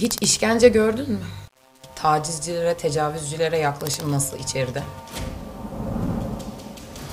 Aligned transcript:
Hiç 0.00 0.16
işkence 0.20 0.68
gördün 0.68 1.10
mü? 1.10 1.18
Tacizcilere, 1.96 2.74
tecavüzcülere 2.74 3.58
yaklaşım 3.58 4.12
nasıl 4.12 4.38
içeride? 4.38 4.82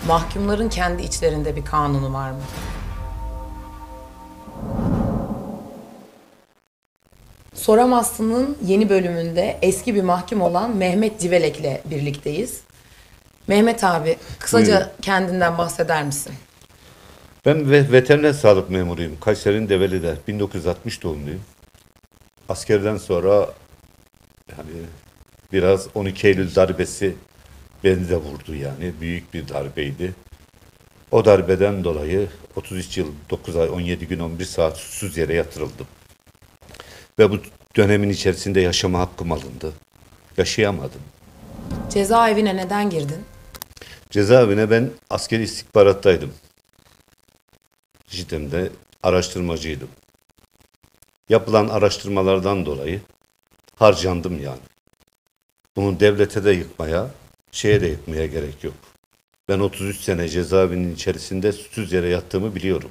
Mahkumların 0.07 0.69
kendi 0.69 1.03
içlerinde 1.03 1.55
bir 1.55 1.65
kanunu 1.65 2.13
var 2.13 2.31
mı? 2.31 2.39
Soramazsın'ın 7.53 8.57
yeni 8.65 8.89
bölümünde 8.89 9.57
eski 9.61 9.95
bir 9.95 10.03
mahkum 10.03 10.41
olan 10.41 10.75
Mehmet 10.75 11.19
Civelek'le 11.19 11.91
birlikteyiz. 11.91 12.61
Mehmet 13.47 13.83
abi, 13.83 14.17
kısaca 14.39 14.73
Buyurun. 14.73 14.91
kendinden 15.01 15.57
bahseder 15.57 16.03
misin? 16.03 16.33
Ben 17.45 17.71
ve 17.71 17.91
veteriner 17.91 18.33
sağlık 18.33 18.69
memuruyum. 18.69 19.19
Kayseri'nin 19.19 19.69
Develi'de. 19.69 20.15
1960 20.27 21.03
doğumluyum. 21.03 21.41
Askerden 22.49 22.97
sonra 22.97 23.49
yani 24.57 24.71
biraz 25.53 25.87
12 25.95 26.27
Eylül 26.27 26.55
darbesi 26.55 27.15
beni 27.83 28.09
de 28.09 28.15
vurdu 28.15 28.55
yani. 28.55 28.93
Büyük 29.01 29.33
bir 29.33 29.47
darbeydi. 29.47 30.13
O 31.11 31.25
darbeden 31.25 31.83
dolayı 31.83 32.27
33 32.55 32.97
yıl 32.97 33.07
9 33.29 33.55
ay 33.55 33.69
17 33.69 34.07
gün 34.07 34.19
11 34.19 34.45
saat 34.45 34.77
susuz 34.77 35.17
yere 35.17 35.33
yatırıldım. 35.33 35.87
Ve 37.19 37.31
bu 37.31 37.39
dönemin 37.75 38.09
içerisinde 38.09 38.61
yaşama 38.61 38.99
hakkım 38.99 39.31
alındı. 39.31 39.73
Yaşayamadım. 40.37 41.01
Cezaevine 41.89 42.57
neden 42.57 42.89
girdin? 42.89 43.25
Cezaevine 44.09 44.71
ben 44.71 44.89
askeri 45.09 45.43
istihbarattaydım. 45.43 46.33
Cidden 48.07 48.69
araştırmacıydım. 49.03 49.89
Yapılan 51.29 51.67
araştırmalardan 51.67 52.65
dolayı 52.65 53.01
harcandım 53.75 54.43
yani. 54.43 54.59
Bunun 55.75 55.99
devlete 55.99 56.43
de 56.43 56.51
yıkmaya, 56.51 57.07
şeye 57.51 57.81
de 57.81 57.87
yıkmaya 57.87 58.25
gerek 58.25 58.63
yok. 58.63 58.73
Ben 59.49 59.59
33 59.59 59.99
sene 59.99 60.29
cezaevinin 60.29 60.95
içerisinde 60.95 61.51
suçsuz 61.51 61.93
yere 61.93 62.09
yattığımı 62.09 62.55
biliyorum. 62.55 62.89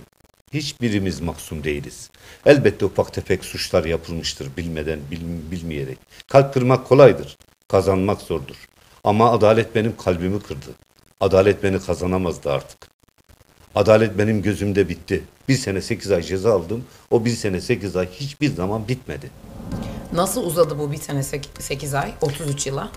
Hiçbirimiz 0.52 1.20
maksum 1.20 1.64
değiliz. 1.64 2.10
Elbette 2.46 2.84
ufak 2.84 3.12
tefek 3.14 3.44
suçlar 3.44 3.84
yapılmıştır 3.84 4.56
bilmeden, 4.56 5.00
bil- 5.10 5.50
bilmeyerek. 5.50 5.98
Kalp 6.28 6.54
kırmak 6.54 6.88
kolaydır, 6.88 7.36
kazanmak 7.68 8.20
zordur. 8.20 8.68
Ama 9.04 9.32
adalet 9.32 9.74
benim 9.74 9.96
kalbimi 9.96 10.42
kırdı. 10.42 10.70
Adalet 11.20 11.62
beni 11.62 11.80
kazanamazdı 11.80 12.52
artık. 12.52 12.95
Adalet 13.76 14.18
benim 14.18 14.42
gözümde 14.42 14.88
bitti. 14.88 15.24
Bir 15.48 15.54
sene 15.54 15.80
sekiz 15.80 16.12
ay 16.12 16.22
ceza 16.22 16.54
aldım. 16.54 16.84
O 17.10 17.24
bir 17.24 17.30
sene 17.30 17.60
sekiz 17.60 17.96
ay 17.96 18.08
hiçbir 18.12 18.54
zaman 18.54 18.88
bitmedi. 18.88 19.30
Nasıl 20.12 20.44
uzadı 20.44 20.78
bu 20.78 20.92
bir 20.92 20.96
sene 20.96 21.22
8 21.58 21.94
ay, 21.94 22.12
33 22.20 22.66
yıla? 22.66 22.90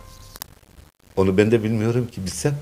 Onu 1.17 1.38
ben 1.38 1.52
de 1.52 1.63
bilmiyorum 1.63 2.08
ki 2.11 2.25
bilsem. 2.25 2.55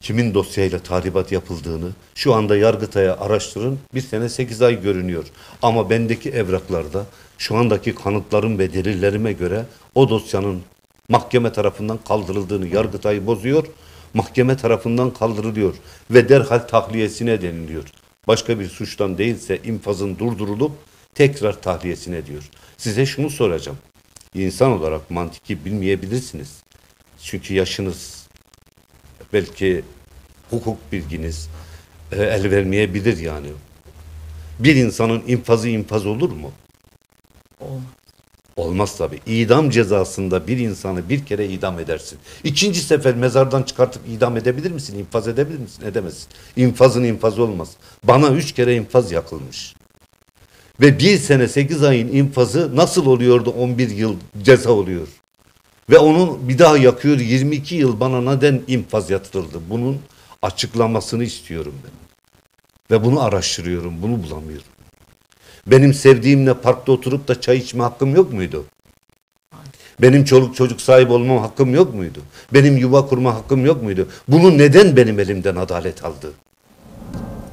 Kimin 0.00 0.34
dosyayla 0.34 0.78
tahribat 0.78 1.32
yapıldığını 1.32 1.90
şu 2.14 2.34
anda 2.34 2.56
Yargıtay'a 2.56 3.16
araştırın. 3.16 3.78
Bir 3.94 4.00
sene 4.00 4.28
sekiz 4.28 4.62
ay 4.62 4.82
görünüyor. 4.82 5.24
Ama 5.62 5.90
bendeki 5.90 6.30
evraklarda 6.30 7.06
şu 7.38 7.56
andaki 7.56 7.94
kanıtlarım 7.94 8.58
ve 8.58 8.72
delillerime 8.72 9.32
göre 9.32 9.66
o 9.94 10.08
dosyanın 10.08 10.62
mahkeme 11.08 11.52
tarafından 11.52 11.98
kaldırıldığını 12.08 12.66
Yargıtay 12.66 13.26
bozuyor. 13.26 13.66
Mahkeme 14.14 14.56
tarafından 14.56 15.10
kaldırılıyor 15.12 15.74
ve 16.10 16.28
derhal 16.28 16.58
tahliyesine 16.58 17.42
deniliyor. 17.42 17.84
Başka 18.28 18.60
bir 18.60 18.68
suçtan 18.68 19.18
değilse 19.18 19.58
infazın 19.64 20.18
durdurulup 20.18 20.72
tekrar 21.14 21.62
tahliyesine 21.62 22.26
diyor. 22.26 22.50
Size 22.76 23.06
şunu 23.06 23.30
soracağım. 23.30 23.78
İnsan 24.34 24.70
olarak 24.70 25.10
mantiki 25.10 25.64
bilmeyebilirsiniz. 25.64 26.62
Çünkü 27.22 27.54
yaşınız 27.54 28.26
belki 29.32 29.84
hukuk 30.50 30.92
bilginiz 30.92 31.48
e, 32.12 32.22
el 32.22 32.50
vermeyebilir 32.50 33.18
yani. 33.18 33.48
Bir 34.58 34.76
insanın 34.76 35.22
infazı 35.26 35.68
infaz 35.68 36.06
olur 36.06 36.30
mu? 36.30 36.52
Olmaz. 37.60 38.03
Olmaz 38.56 38.98
tabi. 38.98 39.20
İdam 39.26 39.70
cezasında 39.70 40.46
bir 40.46 40.58
insanı 40.58 41.08
bir 41.08 41.24
kere 41.26 41.46
idam 41.48 41.78
edersin. 41.78 42.18
İkinci 42.44 42.80
sefer 42.80 43.14
mezardan 43.14 43.62
çıkartıp 43.62 44.02
idam 44.08 44.36
edebilir 44.36 44.70
misin? 44.70 44.98
İnfaz 44.98 45.28
edebilir 45.28 45.58
misin? 45.58 45.84
Edemezsin. 45.86 46.28
İnfazın 46.56 47.04
infazı 47.04 47.42
olmaz. 47.42 47.70
Bana 48.04 48.28
üç 48.28 48.52
kere 48.52 48.76
infaz 48.76 49.12
yakılmış. 49.12 49.74
Ve 50.80 50.98
bir 50.98 51.18
sene 51.18 51.48
sekiz 51.48 51.82
ayın 51.82 52.08
infazı 52.08 52.76
nasıl 52.76 53.06
oluyordu 53.06 53.50
11 53.58 53.90
yıl 53.90 54.16
ceza 54.42 54.70
oluyor? 54.70 55.08
Ve 55.90 55.98
onun 55.98 56.48
bir 56.48 56.58
daha 56.58 56.76
yakıyor 56.76 57.18
22 57.18 57.74
yıl 57.74 58.00
bana 58.00 58.34
neden 58.34 58.62
infaz 58.68 59.10
yatırıldı? 59.10 59.60
Bunun 59.70 60.00
açıklamasını 60.42 61.24
istiyorum 61.24 61.74
ben. 61.84 61.92
Ve 62.90 63.04
bunu 63.04 63.22
araştırıyorum, 63.22 64.02
bunu 64.02 64.22
bulamıyorum. 64.22 64.73
Benim 65.66 65.94
sevdiğimle 65.94 66.54
parkta 66.54 66.92
oturup 66.92 67.28
da 67.28 67.40
çay 67.40 67.56
içme 67.58 67.82
hakkım 67.82 68.14
yok 68.14 68.32
muydu? 68.32 68.64
Benim 70.02 70.24
çoluk 70.24 70.56
çocuk 70.56 70.80
sahibi 70.80 71.12
olmam 71.12 71.38
hakkım 71.38 71.74
yok 71.74 71.94
muydu? 71.94 72.20
Benim 72.52 72.76
yuva 72.76 73.06
kurma 73.06 73.34
hakkım 73.34 73.66
yok 73.66 73.82
muydu? 73.82 74.08
Bunu 74.28 74.58
neden 74.58 74.96
benim 74.96 75.20
elimden 75.20 75.56
adalet 75.56 76.04
aldı? 76.04 76.32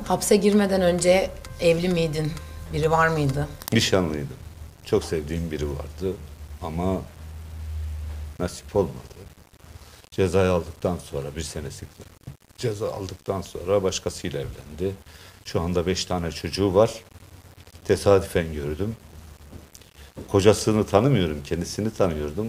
Hapse 0.07 0.35
girmeden 0.35 0.81
önce 0.81 1.29
evli 1.61 1.89
miydin? 1.89 2.31
Biri 2.73 2.91
var 2.91 3.07
mıydı? 3.07 3.47
Nişanlıydım. 3.73 4.37
Çok 4.85 5.03
sevdiğim 5.03 5.51
biri 5.51 5.69
vardı 5.69 6.15
ama 6.61 7.01
nasip 8.39 8.75
olmadı. 8.75 8.91
Cezayı 10.11 10.51
aldıktan 10.51 10.97
sonra 10.97 11.35
bir 11.35 11.41
senesi 11.41 11.85
ceza 12.57 12.93
aldıktan 12.93 13.41
sonra 13.41 13.83
başkasıyla 13.83 14.39
evlendi. 14.39 14.95
Şu 15.45 15.61
anda 15.61 15.85
beş 15.85 16.05
tane 16.05 16.31
çocuğu 16.31 16.73
var. 16.73 16.91
Tesadüfen 17.85 18.53
gördüm. 18.53 18.95
Kocasını 20.27 20.85
tanımıyorum, 20.85 21.43
kendisini 21.43 21.93
tanıyordum. 21.93 22.47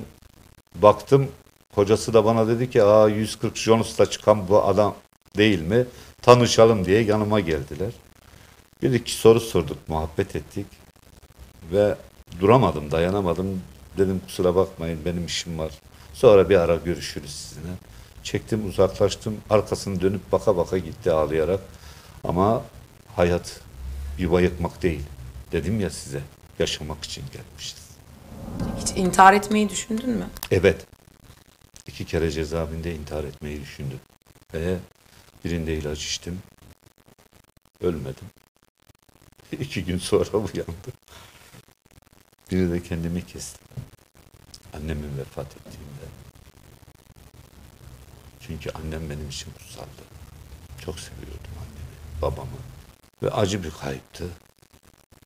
Baktım, 0.75 1.29
kocası 1.75 2.15
da 2.15 2.25
bana 2.25 2.49
dedi 2.49 2.71
ki, 2.71 2.83
aa 2.83 3.09
140 3.09 3.57
Jonus'ta 3.57 4.11
çıkan 4.11 4.49
bu 4.49 4.65
adam 4.65 4.95
değil 5.37 5.63
mi? 5.63 5.87
Tanışalım 6.23 6.85
diye 6.85 7.03
yanıma 7.03 7.41
geldiler. 7.41 7.93
Bir 8.83 8.93
iki 8.93 9.13
soru 9.13 9.41
sorduk, 9.41 9.89
muhabbet 9.89 10.37
ettik. 10.37 10.67
Ve 11.73 11.97
duramadım, 12.41 12.91
dayanamadım. 12.91 13.61
Dedim 13.99 14.21
kusura 14.27 14.55
bakmayın 14.55 15.05
benim 15.05 15.27
işim 15.27 15.59
var. 15.59 15.73
Sonra 16.15 16.49
bir 16.51 16.57
ara 16.57 16.77
görüşürüz 16.77 17.31
sizinle. 17.31 17.73
Çektim 18.23 18.69
uzaklaştım. 18.69 19.37
Arkasını 19.51 20.01
dönüp 20.01 20.33
baka 20.33 20.57
baka 20.57 20.79
gitti 20.79 21.13
ağlayarak. 21.13 21.61
Ama 22.25 22.63
hayat 23.17 23.61
yuva 24.19 24.41
yıkmak 24.41 24.83
değil. 24.83 25.03
Dedim 25.53 25.81
ya 25.81 25.91
size 25.91 26.23
yaşamak 26.59 27.05
için 27.05 27.25
gelmişiz. 27.33 27.89
Hiç 28.81 28.97
intihar 28.97 29.33
etmeyi 29.33 29.69
düşündün 29.69 30.11
mü? 30.11 30.29
Evet. 30.51 30.87
İki 31.87 32.05
kere 32.05 32.31
cezaevinde 32.31 32.95
intihar 32.95 33.25
etmeyi 33.25 33.61
düşündüm. 33.61 34.01
Ve 34.55 34.79
birinde 35.45 35.75
ilaç 35.75 36.05
içtim. 36.05 36.43
Ölmedim. 37.81 38.27
İki 39.53 39.85
gün 39.85 39.99
sonra 39.99 40.31
uyandım. 40.37 40.93
Biri 42.51 42.71
de 42.71 42.83
kendimi 42.83 43.27
kestim. 43.27 43.67
Annemin 44.73 45.19
vefat 45.19 45.47
ettiğinde. 45.47 46.07
Çünkü 48.41 48.71
annem 48.71 49.11
benim 49.11 49.29
için 49.29 49.51
kutsaldı. 49.53 50.03
Çok 50.85 51.01
seviyordum 51.01 51.53
annemi, 51.59 52.23
babamı. 52.23 52.59
Ve 53.23 53.31
acı 53.31 53.65
bir 53.65 53.71
kayıptı. 53.71 54.29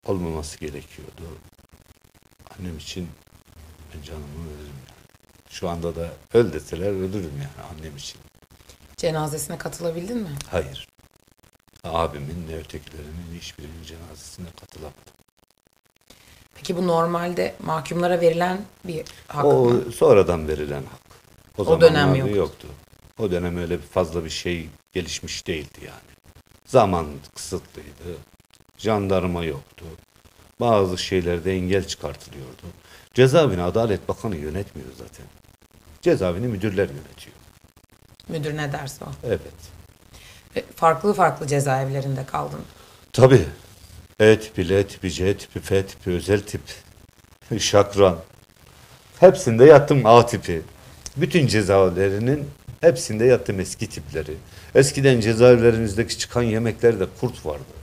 Olmaması 0.07 0.59
gerekiyordu. 0.59 1.23
Annem 2.59 2.79
için 2.79 3.09
ben 3.95 4.03
canımı 4.03 4.25
veririm 4.51 4.75
yani. 4.89 5.07
Şu 5.51 5.69
anda 5.69 5.97
da 5.97 6.11
öl 6.35 6.53
deseler 6.53 6.91
ölürüm 6.91 7.33
yani 7.43 7.67
annem 7.73 7.97
için. 7.97 8.21
Cenazesine 8.97 9.59
katılabildin 9.59 10.17
mi? 10.17 10.29
Hayır. 10.51 10.89
Abimin 11.85 12.49
ne 12.49 12.57
ötekilerinin 12.57 13.39
hiçbirinin 13.41 13.83
cenazesine 13.83 14.47
katılamadım. 14.61 15.03
Peki 16.55 16.77
bu 16.77 16.87
normalde 16.87 17.55
mahkumlara 17.65 18.21
verilen 18.21 18.61
bir 18.85 19.05
hak 19.29 19.45
o 19.45 19.65
mı? 19.65 19.93
sonradan 19.93 20.49
verilen 20.49 20.83
hak. 20.83 21.01
O, 21.59 21.63
O 21.63 21.81
dönem 21.81 21.95
zamanlarda 21.95 22.37
yoktu. 22.37 22.69
O 23.19 23.31
dönem 23.31 23.57
öyle 23.59 23.79
fazla 23.79 24.25
bir 24.25 24.31
şey 24.31 24.69
gelişmiş 24.93 25.47
değildi 25.47 25.79
yani. 25.87 26.17
Zaman 26.67 27.07
kısıtlıydı. 27.35 28.19
Jandarma 28.79 29.45
yoktu. 29.45 29.85
Bazı 30.61 30.99
şeylerde 30.99 31.55
engel 31.55 31.87
çıkartılıyordu. 31.87 32.63
Cezaevini 33.15 33.63
Adalet 33.63 34.09
Bakanı 34.09 34.37
yönetmiyor 34.37 34.89
zaten. 34.99 35.27
Cezaevini 36.03 36.47
müdürler 36.47 36.89
yönetiyor. 36.89 37.37
Müdür 38.29 38.57
ne 38.57 38.73
derse 38.73 39.05
o. 39.05 39.09
Evet. 39.27 39.41
Ve 40.57 40.65
Farklı 40.77 41.15
farklı 41.15 41.47
cezaevlerinde 41.47 42.27
kaldın. 42.27 42.61
Tabii. 43.13 43.45
E 44.21 44.41
tipi, 44.41 44.69
L 44.69 44.83
tipi, 44.83 45.11
C 45.11 45.37
tipi, 45.37 45.61
F 45.61 45.87
tipi, 45.87 46.11
özel 46.11 46.41
tip. 46.41 46.61
şakran. 47.59 48.19
Hepsinde 49.21 49.65
yattım 49.65 50.07
A 50.07 50.27
tipi. 50.27 50.63
Bütün 51.17 51.47
cezaevlerinin 51.47 52.51
hepsinde 52.81 53.25
yattım 53.25 53.61
eski 53.61 53.89
tipleri. 53.89 54.35
Eskiden 54.75 55.21
cezaevlerimizdeki 55.21 56.19
çıkan 56.19 56.43
yemeklerde 56.43 57.07
kurt 57.21 57.47
vardı. 57.47 57.76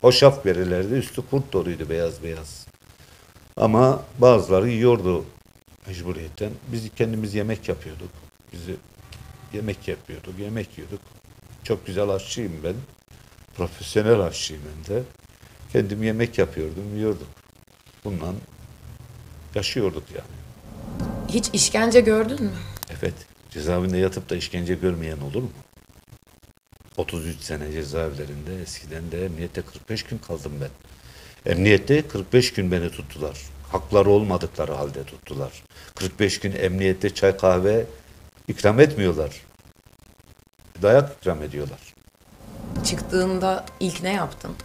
Hoşaf 0.00 0.46
verirlerdi, 0.46 0.94
üstü 0.94 1.22
kurt 1.30 1.52
doluydu 1.52 1.88
beyaz 1.88 2.22
beyaz. 2.22 2.66
Ama 3.56 4.02
bazıları 4.18 4.68
yiyordu 4.68 5.24
mecburiyetten. 5.86 6.50
Biz 6.72 6.90
kendimiz 6.96 7.34
yemek 7.34 7.68
yapıyorduk. 7.68 8.10
Bizi 8.52 8.76
yemek 9.52 9.88
yapıyorduk, 9.88 10.38
yemek 10.38 10.78
yiyorduk. 10.78 11.00
Çok 11.64 11.86
güzel 11.86 12.08
aşçıyım 12.08 12.52
ben. 12.64 12.74
Profesyonel 13.56 14.20
aşçıyım 14.20 14.62
ben 14.68 14.94
de. 14.94 15.02
Kendim 15.72 16.02
yemek 16.02 16.38
yapıyordum, 16.38 16.96
yiyorduk. 16.96 17.28
Bundan 18.04 18.34
yaşıyorduk 19.54 20.04
yani. 20.10 20.38
Hiç 21.28 21.50
işkence 21.52 22.00
gördün 22.00 22.42
mü? 22.42 22.52
Evet, 23.00 23.14
cezaevinde 23.50 23.98
yatıp 23.98 24.30
da 24.30 24.36
işkence 24.36 24.74
görmeyen 24.74 25.20
olur 25.20 25.42
mu? 25.42 25.50
33 26.98 27.40
sene 27.40 27.72
cezaevlerinde 27.72 28.62
eskiden 28.62 29.12
de 29.12 29.24
emniyette 29.24 29.62
45 29.62 30.02
gün 30.02 30.18
kaldım 30.18 30.52
ben. 30.60 30.70
Emniyette 31.52 32.08
45 32.08 32.52
gün 32.52 32.72
beni 32.72 32.90
tuttular. 32.90 33.38
Hakları 33.72 34.10
olmadıkları 34.10 34.72
halde 34.72 35.04
tuttular. 35.04 35.62
45 35.94 36.40
gün 36.40 36.52
emniyette 36.52 37.14
çay 37.14 37.36
kahve 37.36 37.86
ikram 38.48 38.80
etmiyorlar. 38.80 39.42
Dayak 40.82 41.16
ikram 41.20 41.42
ediyorlar. 41.42 41.94
Çıktığında 42.84 43.66
ilk 43.80 44.02
ne 44.02 44.12
yaptın? 44.12 44.56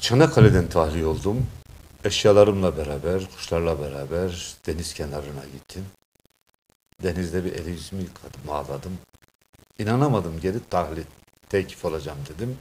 Çanakkale'den 0.00 0.68
tahliye 0.68 1.06
oldum. 1.06 1.46
Eşyalarımla 2.04 2.76
beraber, 2.76 3.30
kuşlarla 3.36 3.80
beraber 3.80 4.56
deniz 4.66 4.94
kenarına 4.94 5.44
gittim. 5.52 5.86
Denizde 7.02 7.44
bir 7.44 7.52
el 7.52 7.66
yüzümü 7.66 8.02
yıkadım, 8.02 8.50
ağladım. 8.50 8.98
İnanamadım 9.78 10.40
geri 10.40 10.60
tahliye, 10.70 11.06
tekif 11.48 11.84
olacağım 11.84 12.18
dedim. 12.28 12.58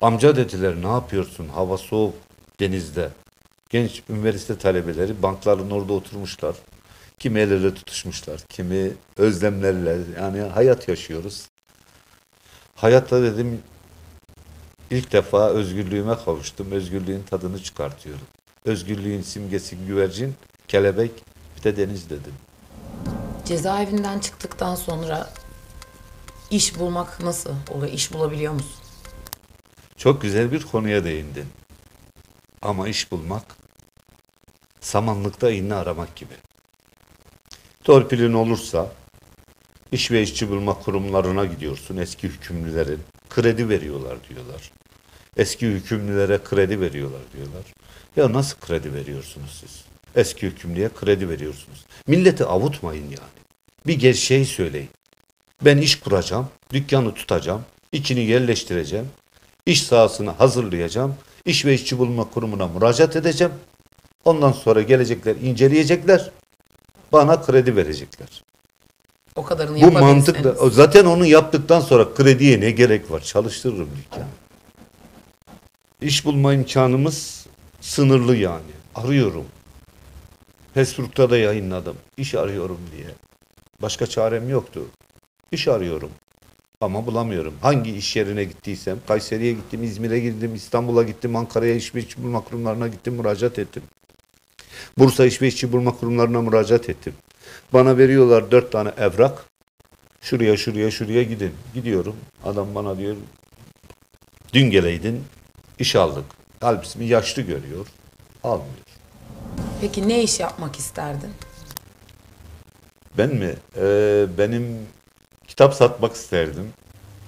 Amca 0.00 0.36
dediler 0.36 0.74
ne 0.82 0.88
yapıyorsun 0.88 1.48
hava 1.48 1.78
soğuk 1.78 2.14
denizde. 2.60 3.10
Genç 3.70 4.02
üniversite 4.08 4.58
talebeleri 4.58 5.22
bankların 5.22 5.70
orada 5.70 5.92
oturmuşlar. 5.92 6.56
Kimi 7.18 7.40
el 7.40 7.50
ele 7.50 7.74
tutuşmuşlar, 7.74 8.40
kimi 8.48 8.92
özlemlerle 9.16 9.98
yani 10.20 10.40
hayat 10.40 10.88
yaşıyoruz. 10.88 11.46
Hayatta 12.74 13.22
dedim 13.22 13.62
İlk 14.90 15.12
defa 15.12 15.48
özgürlüğüme 15.48 16.16
kavuştum. 16.24 16.72
Özgürlüğün 16.72 17.22
tadını 17.22 17.62
çıkartıyorum. 17.62 18.26
Özgürlüğün 18.64 19.22
simgesi 19.22 19.76
güvercin, 19.76 20.34
kelebek, 20.68 21.10
bir 21.56 21.62
de 21.62 21.76
deniz 21.76 22.10
dedim. 22.10 22.32
Cezaevinden 23.44 24.18
çıktıktan 24.18 24.74
sonra 24.74 25.30
iş 26.50 26.78
bulmak 26.78 27.20
nasıl 27.20 27.54
oluyor? 27.70 27.92
İş 27.92 28.12
bulabiliyor 28.12 28.52
musun? 28.52 28.82
Çok 29.96 30.22
güzel 30.22 30.52
bir 30.52 30.62
konuya 30.62 31.04
değindin. 31.04 31.46
Ama 32.62 32.88
iş 32.88 33.12
bulmak, 33.12 33.56
samanlıkta 34.80 35.50
iğne 35.50 35.74
aramak 35.74 36.16
gibi. 36.16 36.34
Torpilin 37.84 38.32
olursa, 38.32 38.92
iş 39.92 40.10
ve 40.10 40.22
işçi 40.22 40.50
bulma 40.50 40.74
kurumlarına 40.74 41.44
gidiyorsun. 41.44 41.96
Eski 41.96 42.28
hükümlülerin 42.28 43.00
kredi 43.30 43.68
veriyorlar 43.68 44.18
diyorlar. 44.28 44.72
Eski 45.36 45.66
hükümlülere 45.66 46.38
kredi 46.44 46.80
veriyorlar 46.80 47.20
diyorlar. 47.36 47.64
Ya 48.16 48.32
nasıl 48.32 48.60
kredi 48.60 48.94
veriyorsunuz 48.94 49.58
siz? 49.60 49.84
Eski 50.14 50.46
hükümlüye 50.46 50.88
kredi 50.88 51.28
veriyorsunuz. 51.28 51.86
Milleti 52.06 52.44
avutmayın 52.44 53.04
yani. 53.04 53.36
Bir 53.86 53.98
gerçeği 53.98 54.46
söyleyin. 54.46 54.88
Ben 55.64 55.78
iş 55.78 56.00
kuracağım, 56.00 56.48
dükkanı 56.72 57.14
tutacağım, 57.14 57.62
içini 57.92 58.20
yerleştireceğim, 58.20 59.08
iş 59.66 59.82
sahasını 59.82 60.30
hazırlayacağım, 60.30 61.14
iş 61.44 61.64
ve 61.64 61.74
işçi 61.74 61.98
bulma 61.98 62.30
kurumuna 62.30 62.68
müracaat 62.68 63.16
edeceğim. 63.16 63.52
Ondan 64.24 64.52
sonra 64.52 64.82
gelecekler, 64.82 65.36
inceleyecekler, 65.36 66.30
bana 67.12 67.42
kredi 67.42 67.76
verecekler. 67.76 68.42
O 69.36 69.42
kadarını 69.42 69.82
Bu 69.82 69.92
mantıkla 69.92 70.70
zaten 70.70 71.04
onu 71.04 71.26
yaptıktan 71.26 71.80
sonra 71.80 72.14
krediye 72.14 72.60
ne 72.60 72.70
gerek 72.70 73.10
var? 73.10 73.20
Çalıştırırım 73.20 73.90
dükkanı. 73.96 74.26
İş 76.00 76.24
bulma 76.24 76.54
imkanımız 76.54 77.46
sınırlı 77.80 78.36
yani. 78.36 78.72
Arıyorum. 78.94 79.44
Facebook'ta 80.74 81.30
da 81.30 81.38
yayınladım. 81.38 81.96
İş 82.16 82.34
arıyorum 82.34 82.80
diye. 82.96 83.08
Başka 83.82 84.06
çarem 84.06 84.48
yoktu. 84.48 84.80
İş 85.52 85.68
arıyorum. 85.68 86.10
Ama 86.80 87.06
bulamıyorum. 87.06 87.54
Hangi 87.62 87.96
iş 87.96 88.16
yerine 88.16 88.44
gittiysem, 88.44 88.98
Kayseri'ye 89.08 89.52
gittim, 89.52 89.84
İzmir'e 89.84 90.20
gittim, 90.20 90.54
İstanbul'a 90.54 91.02
gittim, 91.02 91.36
Ankara'ya 91.36 91.74
iş 91.74 91.94
ve 91.94 92.00
işçi 92.00 92.22
bulma 92.22 92.40
kurumlarına 92.40 92.88
gittim, 92.88 93.14
müracaat 93.14 93.58
ettim. 93.58 93.82
Bursa 94.98 95.26
İş 95.26 95.42
ve 95.42 95.48
İşçi 95.48 95.72
Bulma 95.72 95.96
Kurumlarına 95.96 96.42
müracaat 96.42 96.88
ettim. 96.88 97.14
Bana 97.72 97.98
veriyorlar 97.98 98.50
dört 98.50 98.72
tane 98.72 98.90
evrak. 98.98 99.44
Şuraya 100.20 100.56
şuraya 100.56 100.90
şuraya 100.90 101.22
gidin. 101.22 101.52
Gidiyorum. 101.74 102.16
Adam 102.44 102.74
bana 102.74 102.98
diyor 102.98 103.16
dün 104.52 104.70
geleydin 104.70 105.24
iş 105.78 105.96
aldık. 105.96 106.24
Halbuki 106.60 107.04
yaşlı 107.04 107.42
görüyor. 107.42 107.86
Almıyor. 108.44 108.74
Peki 109.80 110.08
ne 110.08 110.22
iş 110.22 110.40
yapmak 110.40 110.76
isterdin? 110.76 111.30
Ben 113.18 113.34
mi? 113.34 113.54
Ee, 113.76 114.26
benim 114.38 114.78
kitap 115.48 115.74
satmak 115.74 116.12
isterdim. 116.16 116.72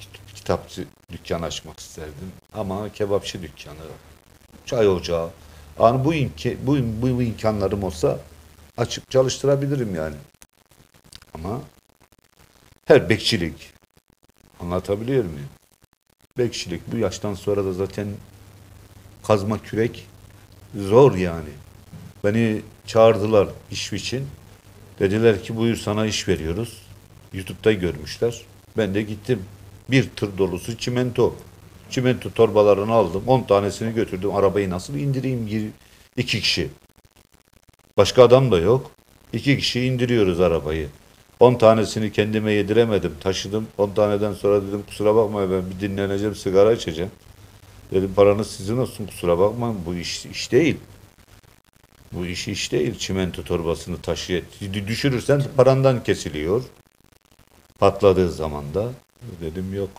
Kit- 0.00 0.34
Kitapçı 0.34 0.84
dükkan 1.12 1.42
açmak 1.42 1.80
isterdim. 1.80 2.32
Ama 2.52 2.92
kebapçı 2.92 3.42
dükkanı, 3.42 3.76
çay 4.66 4.88
ocağı. 4.88 5.30
Yani 5.80 6.04
bu, 6.04 6.14
imki, 6.14 6.58
bu, 6.62 6.76
bu, 6.76 7.16
bu 7.18 7.22
imkanlarım 7.22 7.84
olsa 7.84 8.20
açıp 8.76 9.10
çalıştırabilirim 9.10 9.94
yani. 9.94 10.16
Ama 11.34 11.60
her 12.84 13.08
bekçilik. 13.08 13.72
Anlatabiliyor 14.60 15.24
muyum? 15.24 15.48
Bekçilik 16.38 16.92
bu 16.92 16.96
yaştan 16.96 17.34
sonra 17.34 17.64
da 17.64 17.72
zaten 17.72 18.06
kazma 19.26 19.62
kürek 19.62 20.06
zor 20.76 21.14
yani. 21.14 21.50
Beni 22.24 22.62
çağırdılar 22.86 23.48
iş 23.70 23.92
için. 23.92 24.28
Dediler 24.98 25.42
ki 25.42 25.56
buyur 25.56 25.76
sana 25.76 26.06
iş 26.06 26.28
veriyoruz. 26.28 26.82
YouTube'da 27.32 27.72
görmüşler. 27.72 28.40
Ben 28.76 28.94
de 28.94 29.02
gittim. 29.02 29.42
Bir 29.90 30.08
tır 30.08 30.38
dolusu 30.38 30.78
çimento. 30.78 31.34
Çimento 31.90 32.30
torbalarını 32.30 32.92
aldım. 32.92 33.22
10 33.26 33.42
tanesini 33.42 33.94
götürdüm. 33.94 34.34
Arabayı 34.34 34.70
nasıl 34.70 34.94
indireyim? 34.94 35.72
İki 36.16 36.40
kişi. 36.40 36.68
Başka 37.96 38.22
adam 38.22 38.50
da 38.50 38.58
yok. 38.58 38.90
İki 39.32 39.58
kişi 39.58 39.80
indiriyoruz 39.80 40.40
arabayı. 40.40 40.88
10 41.40 41.54
tanesini 41.54 42.12
kendime 42.12 42.52
yediremedim. 42.52 43.14
Taşıdım. 43.20 43.68
10 43.78 43.90
taneden 43.90 44.32
sonra 44.32 44.62
dedim 44.62 44.82
kusura 44.88 45.14
bakma 45.14 45.50
ben 45.50 45.62
bir 45.70 45.80
dinleneceğim 45.80 46.34
sigara 46.34 46.72
içeceğim. 46.72 47.10
Dedim 47.92 48.12
paranız 48.16 48.50
sizin 48.50 48.78
olsun 48.78 49.06
kusura 49.06 49.38
bakmayın 49.38 49.76
bu 49.86 49.94
iş, 49.94 50.26
iş 50.26 50.52
değil. 50.52 50.76
Bu 52.12 52.26
iş 52.26 52.48
iş 52.48 52.72
değil. 52.72 52.98
Çimento 52.98 53.42
torbasını 53.42 54.00
taşıya 54.00 54.40
düşürürsen 54.86 55.42
parandan 55.56 56.02
kesiliyor. 56.02 56.62
Patladığı 57.78 58.32
zaman 58.32 58.74
da 58.74 58.90
dedim 59.40 59.74
yok 59.74 59.90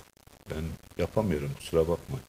ben 0.50 0.63
yapamıyorum 0.98 1.51
kusura 1.57 1.81
bakmayın. 1.88 2.24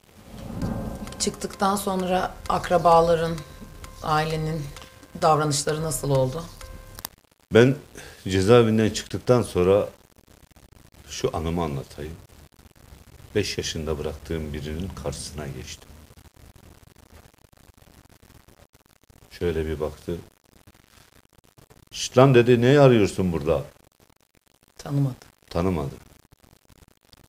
Çıktıktan 1.19 1.77
sonra 1.77 2.35
akrabaların, 2.49 3.37
ailenin 4.03 4.63
davranışları 5.23 5.83
nasıl 5.83 6.11
oldu? 6.11 6.45
Ben 7.55 7.77
cezaevinden 8.29 8.91
çıktıktan 8.91 9.43
sonra 9.43 9.89
şu 11.09 11.37
anımı 11.37 11.63
anlatayım. 11.65 12.17
5 13.35 13.59
yaşında 13.59 13.99
bıraktığım 13.99 14.53
birinin 14.53 14.89
karşısına 15.03 15.47
geçtim. 15.47 15.89
Şöyle 19.31 19.67
bir 19.67 19.81
baktı. 19.81 20.17
"Şşt 21.93 22.19
lan 22.19 22.35
dedi 22.35 22.61
ne 22.61 22.81
arıyorsun 22.81 23.33
burada? 23.33 23.65
Tanımadı. 24.79 25.30
Tanımadı. 25.51 25.95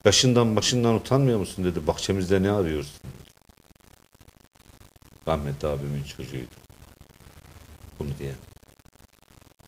Yaşından 0.05 0.55
başından 0.55 0.95
utanmıyor 0.95 1.39
musun 1.39 1.65
dedi. 1.65 1.87
Bahçemizde 1.87 2.43
ne 2.43 2.51
arıyorsun? 2.51 3.01
Rahmetli 5.27 5.67
abimin 5.67 6.03
çocuğuydu. 6.03 6.55
Bunu 7.99 8.09
diyen. 8.19 8.35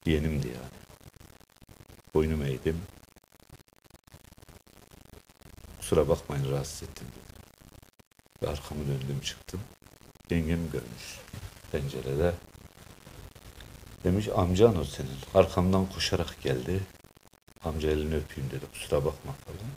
Yeğenimdi 0.05 0.48
yani. 0.48 0.83
Boynumu 2.13 2.45
eğdim. 2.45 2.81
Kusura 5.79 6.07
bakmayın 6.10 6.51
rahatsız 6.51 6.83
ettim 6.83 7.07
dedi. 7.07 7.39
Ve 8.43 8.50
arkamı 8.50 8.81
döndüm 8.88 9.19
çıktım. 9.24 9.60
Yengem 10.29 10.72
görmüş. 10.72 11.19
pencerede. 11.72 12.33
Demiş 14.03 14.27
amcan 14.36 14.79
o 14.79 14.83
senin. 14.83 15.17
Arkamdan 15.33 15.86
koşarak 15.86 16.41
geldi. 16.41 16.79
Amca 17.65 17.91
elini 17.91 18.15
öpeyim 18.15 18.51
dedi. 18.51 18.65
Kusura 18.74 19.05
bakma 19.05 19.32
falan. 19.32 19.72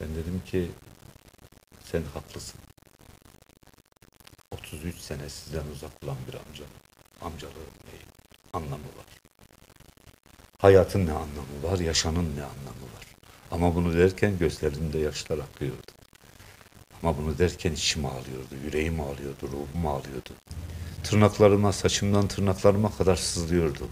Ben 0.00 0.08
dedim 0.16 0.42
ki 0.46 0.70
sen 1.84 2.02
haklısın. 2.14 2.60
33 4.50 4.96
sene 4.96 5.28
sizden 5.28 5.66
uzak 5.72 6.04
olan 6.04 6.16
bir 6.28 6.34
amca. 6.34 6.64
Amcalığın 7.20 7.54
ne 7.84 7.98
anlamı 8.52 8.84
var? 8.84 9.06
Hayatın 10.58 11.06
ne 11.06 11.12
anlamı 11.12 11.62
var? 11.62 11.78
Yaşanın 11.78 12.36
ne 12.36 12.42
anlamı 12.42 12.86
var? 12.94 13.06
Ama 13.50 13.74
bunu 13.74 13.98
derken 13.98 14.38
gözlerimde 14.38 14.98
yaşlar 14.98 15.38
akıyordu. 15.38 15.92
Ama 17.02 17.18
bunu 17.18 17.38
derken 17.38 17.72
içim 17.72 18.06
ağlıyordu, 18.06 18.54
yüreğim 18.64 19.00
ağlıyordu, 19.00 19.42
ruhum 19.42 19.86
ağlıyordu. 19.86 20.30
Tırnaklarıma, 21.04 21.72
saçımdan 21.72 22.28
tırnaklarıma 22.28 22.96
kadar 22.96 23.16
sızlıyordu. 23.16 23.88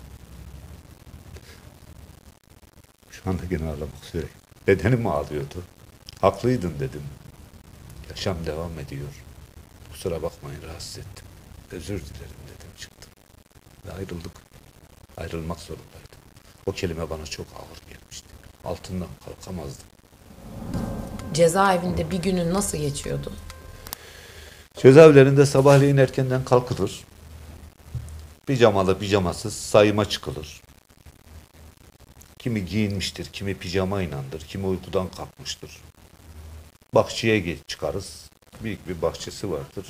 Gene 3.50 3.64
ağlamak 3.64 4.04
üzere. 4.08 4.26
Bedenim 4.66 5.06
ağlıyordu. 5.06 5.62
Haklıydın 6.20 6.74
dedim. 6.80 7.02
Yaşam 8.10 8.36
devam 8.46 8.78
ediyor. 8.78 9.08
Kusura 9.92 10.22
bakmayın 10.22 10.62
rahatsız 10.62 10.98
ettim. 10.98 11.24
Özür 11.72 12.00
dilerim 12.00 12.40
dedim 12.46 12.70
çıktım. 12.78 13.10
Ve 13.86 13.92
ayrıldık. 13.92 14.32
Ayrılmak 15.16 15.58
zorundaydım. 15.60 16.18
O 16.66 16.72
kelime 16.72 17.10
bana 17.10 17.26
çok 17.26 17.46
ağır 17.56 17.94
gelmişti. 17.94 18.28
Altından 18.64 19.08
kalkamazdım. 19.24 19.86
Cezaevinde 21.34 22.10
bir 22.10 22.18
günün 22.18 22.54
nasıl 22.54 22.78
geçiyordu? 22.78 23.32
Cezaevlerinde 24.76 25.46
sabahleyin 25.46 25.96
erkenden 25.96 26.44
kalkılır. 26.44 27.04
Pijamalı 28.46 28.98
pijamasız 28.98 29.54
sayıma 29.54 30.04
çıkılır. 30.04 30.62
Kimi 32.38 32.66
giyinmiştir, 32.66 33.24
kimi 33.24 33.54
pijama 33.54 34.02
inandır, 34.02 34.40
kimi 34.40 34.66
uykudan 34.66 35.08
kalkmıştır. 35.08 35.70
Bahçeye 36.94 37.58
çıkarız. 37.66 38.30
Büyük 38.62 38.88
bir 38.88 39.02
bahçesi 39.02 39.50
vardır. 39.50 39.86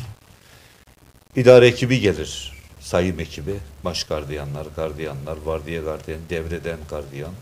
İdare 1.37 1.67
ekibi 1.67 2.01
gelir. 2.01 2.53
Sayım 2.81 3.21
ekibi, 3.21 3.55
baş 3.85 4.05
gardiyanlar, 4.05 4.67
gardiyanlar, 4.77 5.37
vardiya 5.45 5.83
gardiyan, 5.83 6.21
devreden 6.31 6.79
gardiyan. 6.91 7.33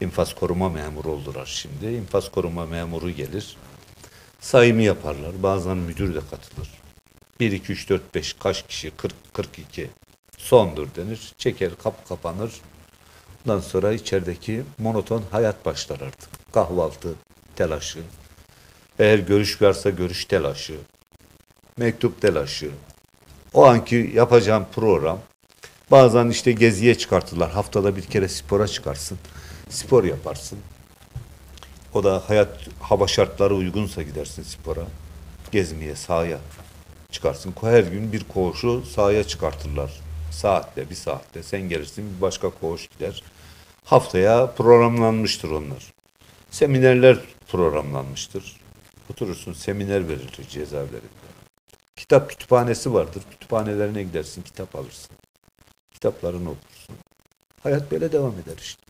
İnfaz 0.00 0.34
koruma 0.34 0.68
memuru 0.68 1.10
oldular 1.10 1.46
şimdi. 1.46 1.86
İnfaz 1.86 2.30
koruma 2.30 2.66
memuru 2.66 3.10
gelir. 3.10 3.56
Sayımı 4.40 4.82
yaparlar. 4.82 5.42
Bazen 5.42 5.76
müdür 5.76 6.14
de 6.14 6.20
katılır. 6.30 6.68
1, 7.40 7.52
2, 7.52 7.72
3, 7.72 7.88
4, 7.88 8.14
5 8.14 8.32
kaç 8.32 8.66
kişi? 8.66 8.90
40, 8.90 9.14
42. 9.32 9.90
Sondur 10.38 10.88
denir. 10.94 11.32
Çeker, 11.38 11.70
kap 11.82 12.08
kapanır. 12.08 12.50
Ondan 13.46 13.60
sonra 13.60 13.92
içerideki 13.92 14.62
monoton 14.78 15.22
hayat 15.30 15.66
başlar 15.66 16.00
artık. 16.00 16.52
Kahvaltı 16.52 17.14
telaşı. 17.56 17.98
Eğer 18.98 19.18
görüş 19.18 19.62
varsa 19.62 19.90
görüş 19.90 20.24
telaşı. 20.24 20.74
Mektup 21.76 22.20
telaşı. 22.20 22.70
O 23.54 23.64
anki 23.64 24.10
yapacağım 24.14 24.66
program. 24.74 25.18
Bazen 25.90 26.28
işte 26.28 26.52
geziye 26.52 26.94
çıkartırlar. 26.94 27.50
Haftada 27.50 27.96
bir 27.96 28.02
kere 28.02 28.28
spora 28.28 28.68
çıkarsın. 28.68 29.18
Spor 29.68 30.04
yaparsın. 30.04 30.58
O 31.94 32.04
da 32.04 32.22
hayat 32.26 32.68
hava 32.80 33.06
şartları 33.06 33.54
uygunsa 33.54 34.02
gidersin 34.02 34.42
spora. 34.42 34.84
Gezmeye, 35.52 35.96
sahaya 35.96 36.38
çıkarsın. 37.10 37.54
Her 37.60 37.82
gün 37.82 38.12
bir 38.12 38.24
koğuşu 38.24 38.82
sahaya 38.94 39.24
çıkartırlar. 39.24 40.03
Saatle, 40.34 40.90
bir 40.90 40.94
saatte. 40.94 41.42
Sen 41.42 41.60
gelirsin 41.60 42.16
bir 42.16 42.20
başka 42.20 42.50
koğuş 42.50 42.88
gider. 42.88 43.22
Haftaya 43.84 44.46
programlanmıştır 44.46 45.50
onlar. 45.50 45.92
Seminerler 46.50 47.18
programlanmıştır. 47.48 48.60
Oturursun 49.10 49.52
seminer 49.52 50.08
verilir 50.08 50.48
cezaevlerinde. 50.50 51.24
Kitap 51.96 52.30
kütüphanesi 52.30 52.94
vardır. 52.94 53.22
Kütüphanelerine 53.30 54.02
gidersin, 54.02 54.42
kitap 54.42 54.76
alırsın. 54.76 55.16
Kitaplarını 55.92 56.50
okursun. 56.50 56.96
Hayat 57.62 57.92
böyle 57.92 58.12
devam 58.12 58.32
eder 58.32 58.56
işte 58.60 58.84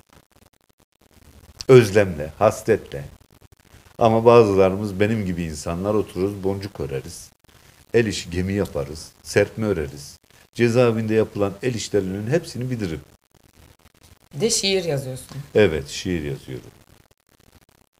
özlemle, 1.68 2.32
hasretle. 2.38 3.04
Ama 3.98 4.24
bazılarımız 4.24 5.00
benim 5.00 5.26
gibi 5.26 5.42
insanlar 5.42 5.94
otururuz, 5.94 6.44
boncuk 6.44 6.80
öreriz. 6.80 7.30
El 7.94 8.06
işi 8.06 8.30
gemi 8.30 8.52
yaparız, 8.52 9.12
serpme 9.22 9.66
öreriz. 9.66 10.18
Cezaevinde 10.54 11.14
yapılan 11.14 11.52
el 11.62 11.74
işlerinin 11.74 12.30
hepsini 12.30 12.70
bilirim. 12.70 13.00
Bir 14.34 14.40
de 14.40 14.50
şiir 14.50 14.84
yazıyorsun. 14.84 15.36
Evet, 15.54 15.88
şiir 15.88 16.22
yazıyorum. 16.24 16.70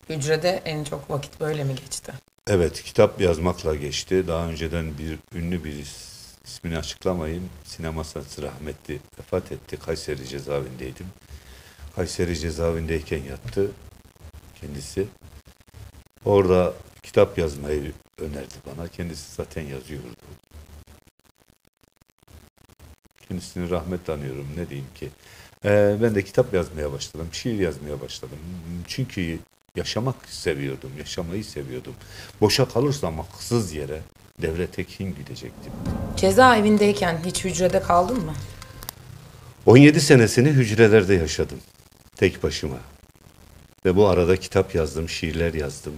Hücrede 0.09 0.63
en 0.65 0.85
çok 0.85 1.11
vakit 1.11 1.41
böyle 1.41 1.65
mi 1.65 1.75
geçti? 1.75 2.13
Evet, 2.51 2.83
kitap 2.83 3.21
yazmakla 3.21 3.75
geçti. 3.75 4.25
Daha 4.29 4.47
önceden 4.49 4.99
bir 4.99 5.19
ünlü 5.39 5.65
bir 5.65 5.73
is- 5.73 6.15
ismini 6.45 6.79
açıklamayayım. 6.79 7.49
Sinema 7.65 8.05
sanatçısı 8.05 8.43
rahmetli 8.43 9.01
vefat 9.19 9.53
etti. 9.53 9.77
Kayseri 9.77 10.29
cezaevindeydim. 10.29 11.07
Kayseri 11.97 12.39
cezaevindeyken 12.39 13.23
yattı 13.23 13.71
kendisi. 14.61 15.07
Orada 16.25 16.75
kitap 17.03 17.39
yazmayı 17.39 17.93
önerdi 18.19 18.55
bana. 18.67 18.89
Kendisi 18.89 19.35
zaten 19.35 19.63
yazıyordu. 19.63 20.07
Kendisini 23.29 23.71
rahmetle 23.71 24.13
anıyorum. 24.13 24.47
Ne 24.57 24.69
diyeyim 24.69 24.89
ki. 24.95 25.09
Ee, 25.65 25.97
ben 26.03 26.15
de 26.15 26.25
kitap 26.25 26.55
yazmaya 26.55 26.93
başladım. 26.93 27.29
Şiir 27.33 27.59
yazmaya 27.59 28.01
başladım. 28.01 28.39
Çünkü 28.87 29.39
yaşamak 29.77 30.17
seviyordum. 30.27 30.91
Yaşamayı 30.99 31.45
seviyordum. 31.45 31.95
Boşa 32.41 32.69
kalırsam 32.69 33.19
haksız 33.19 33.73
yere 33.73 34.01
devlete 34.43 34.85
kim 34.85 35.15
gidecektim? 35.15 35.73
Cezaevindeyken 36.17 37.19
hiç 37.25 37.45
hücrede 37.45 37.83
kaldın 37.83 38.25
mı? 38.25 38.35
17 39.67 40.01
senesini 40.01 40.49
hücrelerde 40.49 41.15
yaşadım. 41.15 41.59
Tek 42.17 42.43
başıma. 42.43 42.77
Ve 43.85 43.97
bu 43.97 44.07
arada 44.09 44.37
kitap 44.37 44.75
yazdım, 44.75 45.09
şiirler 45.09 45.55
yazdım. 45.55 45.93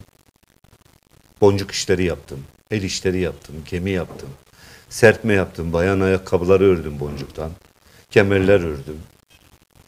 Boncuk 1.40 1.70
işleri 1.70 2.04
yaptım. 2.04 2.44
El 2.70 2.82
işleri 2.82 3.20
yaptım, 3.20 3.56
gemi 3.70 3.90
yaptım. 3.90 4.28
Sertme 4.88 5.34
yaptım, 5.34 5.72
bayan 5.72 6.00
ayakkabıları 6.00 6.64
ördüm 6.64 7.00
boncuktan. 7.00 7.50
Kemerler 8.10 8.60
ördüm. 8.60 9.00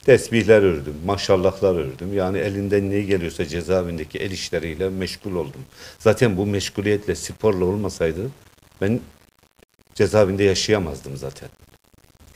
Tesbihler 0.04 0.62
ördüm, 0.62 0.94
maşallahlar 1.06 1.74
ördüm. 1.74 2.14
Yani 2.14 2.38
elinden 2.38 2.90
ne 2.90 3.00
geliyorsa 3.00 3.46
cezaevindeki 3.46 4.18
el 4.18 4.30
işleriyle 4.30 4.88
meşgul 4.88 5.34
oldum. 5.34 5.60
Zaten 5.98 6.36
bu 6.36 6.46
meşguliyetle, 6.46 7.14
sporla 7.14 7.64
olmasaydı 7.64 8.30
ben 8.80 9.00
cezaevinde 9.94 10.44
yaşayamazdım 10.44 11.16
zaten. 11.16 11.48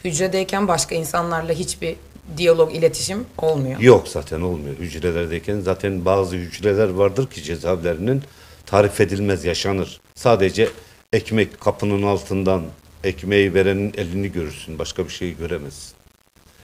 Hücredeyken 0.05 0.69
başka 0.69 0.95
insanlarla 0.95 1.53
hiçbir 1.53 1.97
diyalog, 2.37 2.75
iletişim 2.75 3.25
olmuyor. 3.39 3.81
Yok 3.81 4.09
zaten 4.09 4.41
olmuyor. 4.41 4.77
Hücrelerdeyken 4.77 5.61
zaten 5.61 6.05
bazı 6.05 6.37
hücreler 6.37 6.89
vardır 6.89 7.31
ki 7.31 7.43
cezaevlerinin 7.43 8.23
tarif 8.67 9.01
edilmez 9.01 9.45
yaşanır. 9.45 10.01
Sadece 10.15 10.69
ekmek 11.13 11.61
kapının 11.61 12.03
altından 12.03 12.63
ekmeği 13.05 13.55
verenin 13.55 13.93
elini 13.97 14.33
görürsün. 14.33 14.79
Başka 14.79 15.05
bir 15.05 15.13
şeyi 15.13 15.37
göremezsin. 15.37 15.95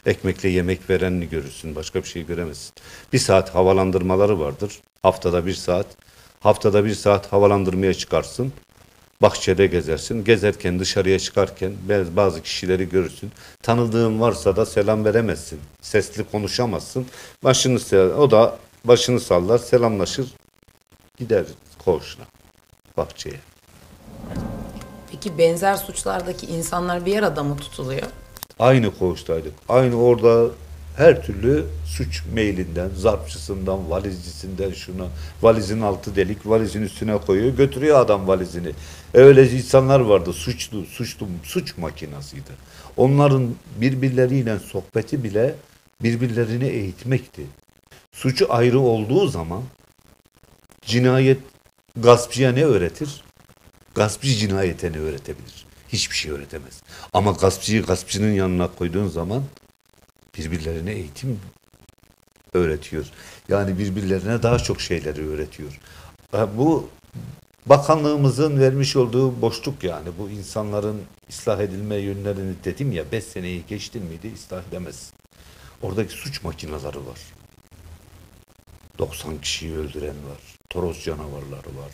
Ekmekle 0.06 0.48
yemek 0.48 0.90
verenini 0.90 1.28
görürsün. 1.28 1.74
Başka 1.74 2.02
bir 2.02 2.08
şey 2.08 2.26
göremezsin. 2.26 2.72
Bir 3.12 3.18
saat 3.18 3.54
havalandırmaları 3.54 4.40
vardır. 4.40 4.80
Haftada 5.02 5.46
bir 5.46 5.54
saat. 5.54 5.86
Haftada 6.40 6.84
bir 6.84 6.94
saat 6.94 7.32
havalandırmaya 7.32 7.94
çıkarsın. 7.94 8.52
Bahçede 9.22 9.66
gezersin. 9.66 10.24
Gezerken 10.24 10.78
dışarıya 10.78 11.18
çıkarken 11.18 11.72
bazı 12.16 12.42
kişileri 12.42 12.88
görürsün. 12.88 13.32
Tanıdığın 13.62 14.20
varsa 14.20 14.56
da 14.56 14.66
selam 14.66 15.04
veremezsin. 15.04 15.60
Sesli 15.80 16.24
konuşamazsın. 16.24 17.06
Başını 17.44 17.78
o 18.16 18.30
da 18.30 18.58
başını 18.84 19.20
sallar, 19.20 19.58
selamlaşır. 19.58 20.34
Gider 21.16 21.44
koğuşuna, 21.84 22.24
bahçeye. 22.96 23.40
Peki 25.22 25.38
benzer 25.38 25.76
suçlardaki 25.76 26.46
insanlar 26.46 27.06
bir 27.06 27.18
arada 27.18 27.42
mı 27.42 27.56
tutuluyor? 27.56 28.02
Aynı 28.58 28.98
koğuştaydık. 28.98 29.52
Aynı 29.68 30.02
orada 30.02 30.50
her 30.96 31.22
türlü 31.22 31.66
suç 31.86 32.22
mailinden, 32.34 32.90
zarfçısından, 32.96 33.90
valizcisinden 33.90 34.72
şuna, 34.72 35.06
valizin 35.42 35.80
altı 35.80 36.16
delik, 36.16 36.38
valizin 36.46 36.82
üstüne 36.82 37.18
koyuyor, 37.18 37.56
götürüyor 37.56 38.00
adam 38.00 38.28
valizini. 38.28 38.68
E 39.14 39.18
Öyle 39.18 39.50
insanlar 39.50 40.00
vardı, 40.00 40.32
suçlu, 40.32 40.86
suçlu, 40.86 41.26
suç 41.42 41.78
makinasıydı. 41.78 42.50
Onların 42.96 43.54
birbirleriyle 43.80 44.58
sohbeti 44.58 45.24
bile 45.24 45.54
birbirlerini 46.02 46.66
eğitmekti. 46.66 47.42
Suçu 48.12 48.52
ayrı 48.52 48.80
olduğu 48.80 49.26
zaman 49.26 49.62
cinayet 50.82 51.38
gaspçıya 51.96 52.52
ne 52.52 52.64
öğretir? 52.64 53.27
Gaspçı 53.98 54.28
cinayete 54.28 54.92
ne 54.92 54.98
öğretebilir? 54.98 55.66
Hiçbir 55.88 56.16
şey 56.16 56.30
öğretemez. 56.30 56.82
Ama 57.12 57.32
gaspçıyı 57.32 57.82
gaspçının 57.82 58.32
yanına 58.32 58.68
koyduğun 58.74 59.08
zaman 59.08 59.42
birbirlerine 60.38 60.92
eğitim 60.92 61.40
öğretiyor. 62.54 63.06
Yani 63.48 63.78
birbirlerine 63.78 64.42
daha 64.42 64.58
çok 64.58 64.80
şeyleri 64.80 65.28
öğretiyor. 65.28 65.80
Bu 66.32 66.88
bakanlığımızın 67.66 68.60
vermiş 68.60 68.96
olduğu 68.96 69.42
boşluk 69.42 69.84
yani. 69.84 70.08
Bu 70.18 70.30
insanların 70.30 71.02
ıslah 71.30 71.60
edilme 71.60 71.96
yönlerini 71.96 72.54
dedim 72.64 72.92
ya 72.92 73.12
5 73.12 73.24
seneyi 73.24 73.64
geçtin 73.68 74.04
miydi 74.04 74.32
ıslah 74.34 74.62
edemez. 74.68 75.12
Oradaki 75.82 76.12
suç 76.12 76.42
makineleri 76.42 77.06
var. 77.06 77.20
90 78.98 79.40
kişiyi 79.40 79.76
öldüren 79.76 80.08
var. 80.30 80.38
Toros 80.70 81.04
canavarları 81.04 81.76
var. 81.78 81.92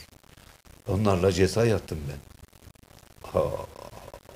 Onlarla 0.89 1.33
ceza 1.33 1.67
yattım 1.67 1.99
ben. 2.09 2.19
Ha, 3.31 3.43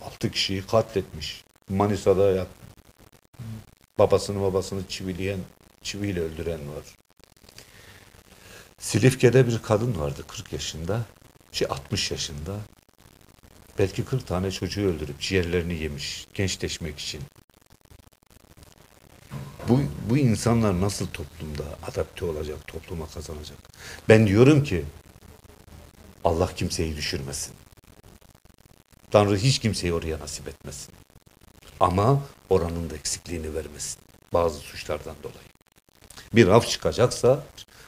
6 0.02 0.31
kişiyi 0.31 0.67
katletmiş. 0.67 1.45
Manisa'da 1.69 2.31
yat, 2.31 2.49
babasını 3.99 4.43
babasını 4.43 4.88
çivileyen, 4.88 5.40
çiviyle 5.83 6.21
öldüren 6.21 6.61
var. 6.61 6.85
Silifke'de 8.78 9.47
bir 9.47 9.59
kadın 9.62 10.00
vardı 10.00 10.25
40 10.28 10.52
yaşında, 10.52 11.00
şey 11.52 11.69
60 11.71 12.11
yaşında. 12.11 12.57
Belki 13.78 14.05
40 14.05 14.26
tane 14.26 14.50
çocuğu 14.50 14.87
öldürüp 14.87 15.21
ciğerlerini 15.21 15.75
yemiş 15.75 16.26
gençleşmek 16.35 16.99
için. 16.99 17.21
Bu, 19.69 19.81
bu 20.11 20.19
insanlar 20.19 20.81
nasıl 20.81 21.07
toplumda 21.07 21.64
adapte 21.83 22.25
olacak, 22.25 22.67
topluma 22.67 23.07
kazanacak? 23.07 23.59
Ben 24.09 24.26
diyorum 24.26 24.64
ki 24.64 24.85
Allah 26.28 26.54
kimseyi 26.54 26.97
düşürmesin. 26.97 27.54
Tanrı 29.11 29.37
hiç 29.37 29.58
kimseyi 29.58 29.92
oraya 29.92 30.18
nasip 30.18 30.49
etmesin. 30.49 30.94
Ama 31.80 32.23
oranın 32.50 32.90
da 32.90 32.94
eksikliğini 32.94 33.54
vermesin. 33.54 33.99
Bazı 34.32 34.58
suçlardan 34.58 35.16
dolayı. 35.23 35.49
Bir 36.35 36.49
af 36.49 36.68
çıkacaksa 36.68 37.44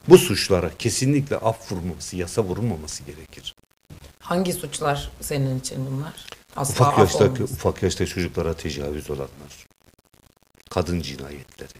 bu 0.09 0.19
suçlara 0.19 0.71
kesinlikle 0.79 1.37
af 1.37 1.73
vurulması, 1.73 2.17
yasa 2.17 2.45
vurulmaması 2.45 3.03
gerekir. 3.03 3.55
Hangi 4.21 4.53
suçlar 4.53 5.11
senin 5.21 5.61
için 5.61 5.87
bunlar? 5.87 6.27
Asla 6.57 6.73
Ufak 6.73 6.99
yaştaki 6.99 7.43
ufak 7.43 7.83
yaşta 7.83 8.07
çocuklara 8.07 8.55
tecavüz 8.55 9.11
olanlar, 9.11 9.67
kadın 10.71 11.01
cinayetleri, 11.01 11.79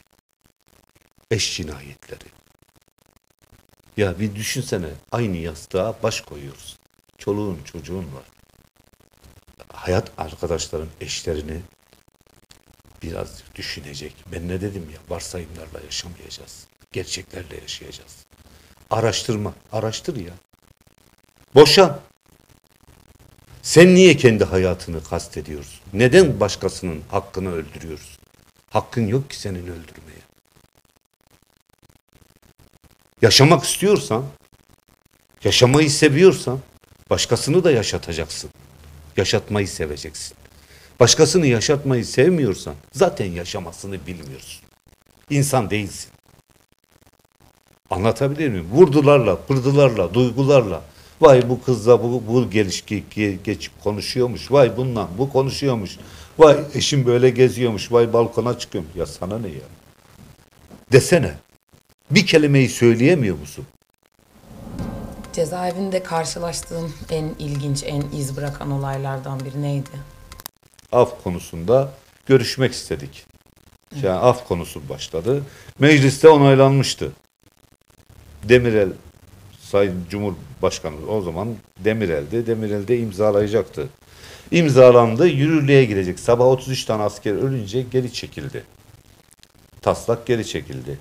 eş 1.31 1.57
cinayetleri. 1.57 2.40
Ya 3.97 4.19
bir 4.19 4.35
düşünsene 4.35 4.87
aynı 5.11 5.37
yastığa 5.37 5.95
baş 6.03 6.21
koyuyoruz. 6.21 6.77
Çoluğun 7.17 7.59
çocuğun 7.63 8.05
var. 8.15 8.23
Hayat 9.73 10.11
arkadaşların 10.17 10.87
eşlerini 11.01 11.61
biraz 13.03 13.43
düşünecek. 13.55 14.15
Ben 14.31 14.47
ne 14.47 14.61
dedim 14.61 14.89
ya 14.93 14.99
varsayımlarla 15.09 15.79
yaşamayacağız. 15.85 16.67
Gerçeklerle 16.91 17.55
yaşayacağız. 17.61 18.25
Araştırma. 18.89 19.53
Araştır 19.71 20.15
ya. 20.15 20.33
Boşan. 21.55 21.99
Sen 23.61 23.95
niye 23.95 24.17
kendi 24.17 24.43
hayatını 24.43 25.03
kastediyorsun? 25.03 25.79
Neden 25.93 26.39
başkasının 26.39 27.01
hakkını 27.11 27.51
öldürüyorsun? 27.53 28.21
Hakkın 28.69 29.07
yok 29.07 29.29
ki 29.29 29.39
senin 29.39 29.63
öldürmeye. 29.63 30.20
Yaşamak 33.21 33.63
istiyorsan, 33.63 34.23
yaşamayı 35.43 35.91
seviyorsan, 35.91 36.59
başkasını 37.09 37.63
da 37.63 37.71
yaşatacaksın. 37.71 38.49
Yaşatmayı 39.17 39.67
seveceksin. 39.67 40.37
Başkasını 40.99 41.47
yaşatmayı 41.47 42.05
sevmiyorsan, 42.05 42.75
zaten 42.91 43.25
yaşamasını 43.25 44.07
bilmiyorsun. 44.07 44.61
İnsan 45.29 45.69
değilsin. 45.69 46.11
Anlatabilir 47.89 48.49
miyim? 48.49 48.67
Vurdularla, 48.71 49.45
pırdılarla, 49.45 50.13
duygularla. 50.13 50.81
Vay 51.21 51.49
bu 51.49 51.63
kızla 51.63 52.03
bu, 52.03 52.23
bu 52.27 52.49
gelişki 52.49 53.03
ge- 53.15 53.43
geçip 53.43 53.83
konuşuyormuş. 53.83 54.51
Vay 54.51 54.77
bundan 54.77 55.07
bu 55.17 55.29
konuşuyormuş. 55.29 55.97
Vay 56.39 56.57
eşim 56.73 57.05
böyle 57.05 57.29
geziyormuş. 57.29 57.91
Vay 57.91 58.13
balkona 58.13 58.59
çıkıyorum. 58.59 58.89
Ya 58.95 59.05
sana 59.05 59.39
ne 59.39 59.47
ya? 59.47 59.67
Desene. 60.91 61.33
Bir 62.11 62.25
kelimeyi 62.25 62.69
söyleyemiyor 62.69 63.37
musun? 63.37 63.65
Cezaevinde 65.33 66.03
karşılaştığın 66.03 66.91
en 67.09 67.25
ilginç, 67.39 67.83
en 67.83 68.01
iz 68.17 68.37
bırakan 68.37 68.71
olaylardan 68.71 69.39
biri 69.39 69.61
neydi? 69.61 69.89
Af 70.91 71.23
konusunda 71.23 71.93
görüşmek 72.25 72.73
istedik. 72.73 73.25
Yani 74.03 74.19
af 74.19 74.47
konusu 74.47 74.89
başladı. 74.89 75.43
Mecliste 75.79 76.29
onaylanmıştı. 76.29 77.11
Demirel 78.43 78.89
Sayın 79.61 80.05
Cumhurbaşkanı 80.09 81.07
o 81.09 81.21
zaman 81.21 81.55
Demirel'di. 81.79 82.47
Demirel'de 82.47 82.99
imzalayacaktı. 82.99 83.89
İmzalandı, 84.51 85.27
yürürlüğe 85.27 85.85
girecek. 85.85 86.19
Sabah 86.19 86.45
33 86.45 86.85
tane 86.85 87.03
asker 87.03 87.33
ölünce 87.33 87.81
geri 87.81 88.13
çekildi. 88.13 88.63
Taslak 89.81 90.25
geri 90.25 90.47
çekildi. 90.47 90.97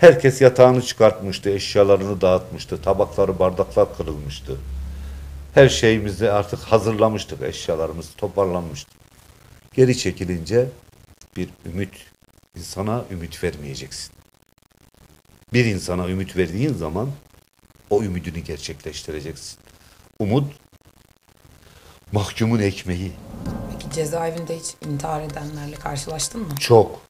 Herkes 0.00 0.40
yatağını 0.40 0.82
çıkartmıştı, 0.82 1.50
eşyalarını 1.50 2.20
dağıtmıştı, 2.20 2.82
tabakları, 2.82 3.38
bardaklar 3.38 3.96
kırılmıştı. 3.96 4.56
Her 5.54 5.68
şeyimizi 5.68 6.30
artık 6.30 6.58
hazırlamıştık, 6.60 7.42
eşyalarımız 7.42 8.14
toparlanmıştı. 8.16 8.90
Geri 9.72 9.98
çekilince 9.98 10.68
bir 11.36 11.48
ümit, 11.66 11.90
insana 12.56 13.04
ümit 13.10 13.44
vermeyeceksin. 13.44 14.12
Bir 15.52 15.64
insana 15.64 16.08
ümit 16.08 16.36
verdiğin 16.36 16.74
zaman 16.74 17.08
o 17.90 18.02
ümidini 18.02 18.44
gerçekleştireceksin. 18.44 19.58
Umut 20.18 20.52
mahkumun 22.12 22.58
ekmeği. 22.58 23.12
Peki 23.72 23.94
cezaevinde 23.94 24.58
hiç 24.58 24.74
intihar 24.86 25.22
edenlerle 25.22 25.76
karşılaştın 25.76 26.40
mı? 26.40 26.56
Çok. 26.60 27.00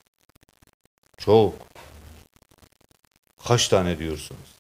Çok. 1.19 1.70
Kaç 3.49 3.69
tane 3.69 3.99
diyorsunuz? 3.99 4.55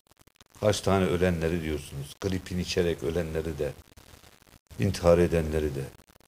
Kaç 0.61 0.81
tane 0.81 1.05
ölenleri 1.05 1.63
diyorsunuz? 1.63 2.15
Gripin 2.21 2.59
içerek 2.59 3.03
ölenleri 3.03 3.59
de, 3.59 3.73
intihar 4.79 5.19
edenleri 5.19 5.75
de. 5.75 5.85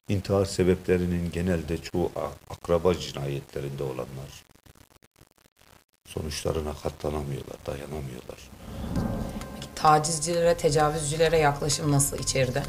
İntihar 0.08 0.44
sebeplerinin 0.44 1.30
genelde 1.32 1.78
çoğu 1.78 2.12
akraba 2.50 2.94
cinayetlerinde 2.94 3.82
olanlar. 3.82 4.44
Sonuçlarına 6.08 6.74
katlanamıyorlar, 6.82 7.56
dayanamıyorlar. 7.66 8.38
Peki 9.54 9.68
tacizcilere, 9.74 10.56
tecavüzcülere 10.56 11.38
yaklaşım 11.38 11.92
nasıl 11.92 12.18
içeride? 12.18 12.62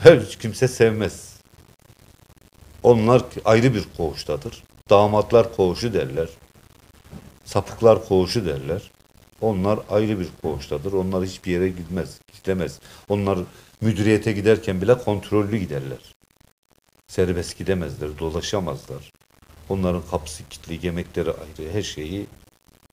Her 0.00 0.28
kimse 0.30 0.68
sevmez. 0.68 1.36
Onlar 2.82 3.22
ayrı 3.44 3.74
bir 3.74 3.84
koğuştadır. 3.96 4.64
Damatlar 4.90 5.56
koğuşu 5.56 5.94
derler. 5.94 6.28
Sapıklar 7.48 8.08
koğuşu 8.08 8.46
derler. 8.46 8.90
Onlar 9.40 9.78
ayrı 9.90 10.20
bir 10.20 10.28
koğuştadır. 10.42 10.92
Onlar 10.92 11.24
hiçbir 11.24 11.52
yere 11.52 11.68
gitmez, 11.68 12.20
gidemez. 12.32 12.80
Onlar 13.08 13.38
müdüriyete 13.80 14.32
giderken 14.32 14.82
bile 14.82 14.98
kontrollü 14.98 15.56
giderler. 15.58 15.98
Serbest 17.06 17.58
gidemezler, 17.58 18.18
dolaşamazlar. 18.18 19.12
Onların 19.68 20.02
kapısı 20.10 20.48
kilitli, 20.48 20.86
yemekleri 20.86 21.30
ayrı, 21.30 21.72
her 21.72 21.82
şeyi 21.82 22.26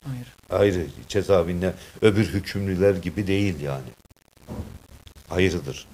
Hayır. 0.04 0.28
ayrı. 0.50 0.88
Cezaevinde 1.08 1.74
öbür 2.02 2.26
hükümlüler 2.26 2.96
gibi 2.96 3.28
değil 3.28 3.60
yani. 3.62 3.90
Ayrıdır. 5.30 5.88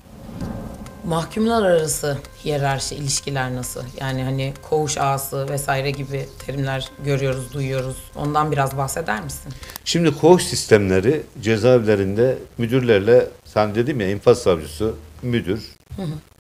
Mahkumlar 1.06 1.64
arası 1.64 2.18
hiyerarşi, 2.46 2.96
ilişkiler 2.96 3.56
nasıl? 3.56 3.84
Yani 4.00 4.24
hani 4.24 4.54
koğuş 4.70 4.98
ağası 4.98 5.50
vesaire 5.50 5.92
gibi 5.92 6.26
terimler 6.46 6.90
görüyoruz, 7.06 7.54
duyuyoruz. 7.54 7.98
Ondan 8.16 8.52
biraz 8.52 8.78
bahseder 8.78 9.24
misin? 9.24 9.54
Şimdi 9.86 10.18
koğuş 10.18 10.44
sistemleri 10.44 11.24
cezaevlerinde 11.42 12.38
müdürlerle 12.58 13.28
sen 13.46 13.76
dedim 13.76 14.02
ya 14.02 14.10
infaz 14.10 14.38
savcısı, 14.38 14.94
müdür, 15.22 15.76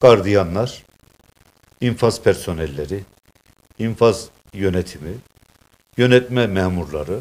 gardiyanlar, 0.01 0.83
infaz 1.81 2.21
personelleri, 2.21 3.03
infaz 3.79 4.25
yönetimi, 4.53 5.13
yönetme 5.97 6.47
memurları, 6.47 7.19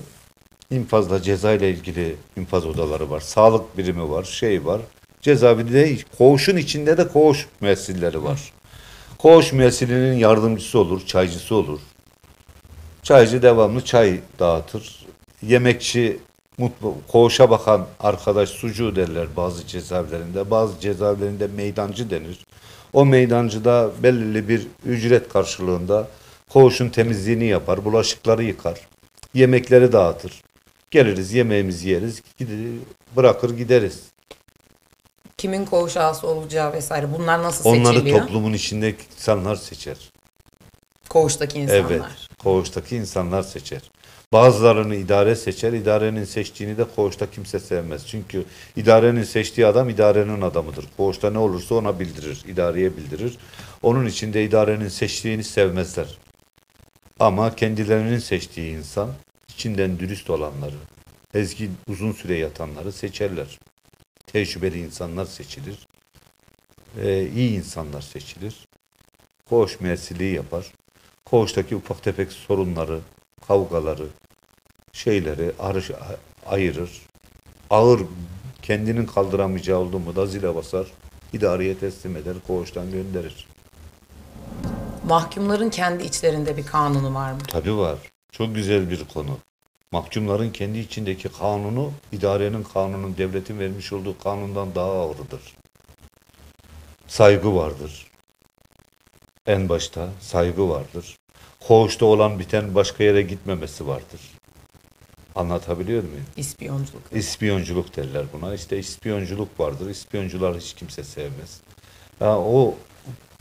infazla 0.71 1.23
ceza 1.23 1.53
ile 1.53 1.71
ilgili 1.71 2.17
infaz 2.37 2.67
odaları 2.67 3.11
var, 3.11 3.21
sağlık 3.21 3.79
birimi 3.79 4.11
var, 4.11 4.25
şey 4.25 4.65
var. 4.67 4.81
Cezaevinde 5.23 5.97
koğuşun 6.19 6.57
içinde 6.57 6.97
de 6.99 7.09
koğuş 7.09 7.47
müessilleri 7.61 8.25
var. 8.25 8.53
Koğuş 9.19 9.53
müessilinin 9.53 10.17
yardımcısı 10.19 10.79
olur, 10.79 11.07
çaycısı 11.07 11.55
olur. 11.55 11.81
Çaycı 13.03 13.43
devamlı 13.43 13.85
çay 13.85 14.21
dağıtır. 14.39 15.07
Yemekçi 15.43 16.19
mutlu, 16.59 16.95
koğuşa 17.09 17.51
bakan 17.51 17.87
arkadaş 18.01 18.49
sucuğu 18.49 18.97
derler 18.97 19.27
bazı 19.37 19.67
cezaevlerinde. 19.67 20.51
Bazı 20.51 20.81
cezaevlerinde 20.81 21.47
meydancı 21.47 22.11
denir. 22.11 22.47
O 22.93 23.07
meydancıda 23.07 23.91
belirli 24.03 24.49
bir 24.49 24.67
ücret 24.87 25.29
karşılığında 25.29 26.09
koğuşun 26.49 26.89
temizliğini 26.89 27.45
yapar, 27.45 27.85
bulaşıkları 27.85 28.45
yıkar, 28.45 28.81
yemekleri 29.35 29.93
dağıtır. 29.93 30.43
Geliriz, 30.91 31.33
yemeğimizi 31.33 31.89
yeriz, 31.89 32.23
gidi- 32.39 32.79
bırakır 33.17 33.57
gideriz. 33.57 34.01
Kimin 35.41 35.65
koğuş 35.65 35.97
ağası 35.97 36.27
olacağı 36.27 36.73
vesaire 36.73 37.07
bunlar 37.19 37.43
nasıl 37.43 37.71
Onları 37.71 37.95
seçiliyor? 37.95 38.19
toplumun 38.21 38.53
içindeki 38.53 39.05
insanlar 39.17 39.57
seçer. 39.57 39.97
Koğuştaki 41.09 41.59
insanlar. 41.59 41.91
Evet, 41.91 42.03
koğuştaki 42.39 42.97
insanlar 42.97 43.43
seçer. 43.43 43.83
Bazılarını 44.33 44.97
idare 44.97 45.37
seçer, 45.37 45.73
idarenin 45.73 46.25
seçtiğini 46.25 46.79
de 46.79 46.85
koğuşta 46.97 47.31
kimse 47.31 47.61
sevmez. 47.61 48.07
Çünkü 48.07 48.45
idarenin 48.77 49.23
seçtiği 49.23 49.67
adam 49.67 49.89
idarenin 49.89 50.43
adamıdır. 50.43 50.85
Koğuşta 50.97 51.31
ne 51.31 51.39
olursa 51.39 51.75
ona 51.75 52.01
bildirir, 52.01 52.45
idareye 52.49 52.97
bildirir. 52.97 53.39
Onun 53.83 54.07
için 54.07 54.33
de 54.33 54.45
idarenin 54.45 54.89
seçtiğini 54.89 55.45
sevmezler. 55.45 56.19
Ama 57.21 57.57
kendilerinin 57.57 58.19
seçtiği 58.19 58.77
insan, 58.77 59.11
içinden 59.49 59.99
dürüst 59.99 60.31
olanları, 60.31 60.77
ezgi 61.35 61.71
uzun 61.89 62.13
süre 62.13 62.39
yatanları 62.39 62.93
seçerler. 62.93 63.59
Tecrübeli 64.33 64.79
insanlar 64.81 65.25
seçilir. 65.25 65.87
Ee, 67.03 67.29
iyi 67.29 67.59
insanlar 67.59 68.01
seçilir. 68.01 68.69
Koğuş 69.49 69.81
müessiliği 69.81 70.35
yapar 70.35 70.73
koğuştaki 71.31 71.77
ufak 71.77 72.03
tefek 72.03 72.33
sorunları, 72.33 73.01
kavgaları, 73.49 74.07
şeyleri 74.93 75.53
arış, 75.59 75.91
ayırır. 76.47 77.03
Ağır 77.71 78.01
kendinin 78.63 79.07
kaldıramayacağı 79.07 79.79
oldu 79.79 79.99
mu 79.99 80.17
da 80.17 80.27
zile 80.27 80.55
basar, 80.55 80.87
idareye 81.33 81.79
teslim 81.79 82.17
eder, 82.17 82.35
koğuştan 82.47 82.91
gönderir. 82.91 83.49
Mahkumların 85.09 85.71
kendi 85.71 86.05
içlerinde 86.05 86.57
bir 86.57 86.67
kanunu 86.67 87.15
var 87.15 87.33
mı? 87.33 87.39
Tabii 87.49 87.77
var. 87.77 87.99
Çok 88.33 88.55
güzel 88.55 88.91
bir 88.91 89.05
konu. 89.05 89.39
Mahkumların 89.93 90.51
kendi 90.51 90.79
içindeki 90.79 91.29
kanunu, 91.29 91.93
idarenin 92.13 92.63
kanunun, 92.63 93.17
devletin 93.17 93.59
vermiş 93.59 93.93
olduğu 93.93 94.19
kanundan 94.19 94.75
daha 94.75 94.91
ağırdır. 94.91 95.41
Saygı 97.09 97.57
vardır. 97.57 98.07
En 99.47 99.69
başta 99.69 100.09
saygı 100.21 100.69
vardır. 100.69 101.19
Koğuşta 101.61 102.07
olan 102.07 102.39
biten 102.39 102.75
başka 102.75 103.05
yere 103.05 103.23
gitmemesi 103.23 103.87
vardır. 103.87 104.21
Anlatabiliyor 105.35 106.03
muyum? 106.03 106.27
İspiyonculuk. 106.37 107.03
İspiyonculuk 107.13 107.97
derler 107.97 108.25
buna. 108.33 108.55
İşte 108.55 108.79
ispiyonculuk 108.79 109.61
vardır. 109.61 109.91
İspiyoncular 109.91 110.57
hiç 110.57 110.75
kimse 110.75 111.05
sevmez. 111.05 111.61
Ya 112.21 112.39
o 112.39 112.75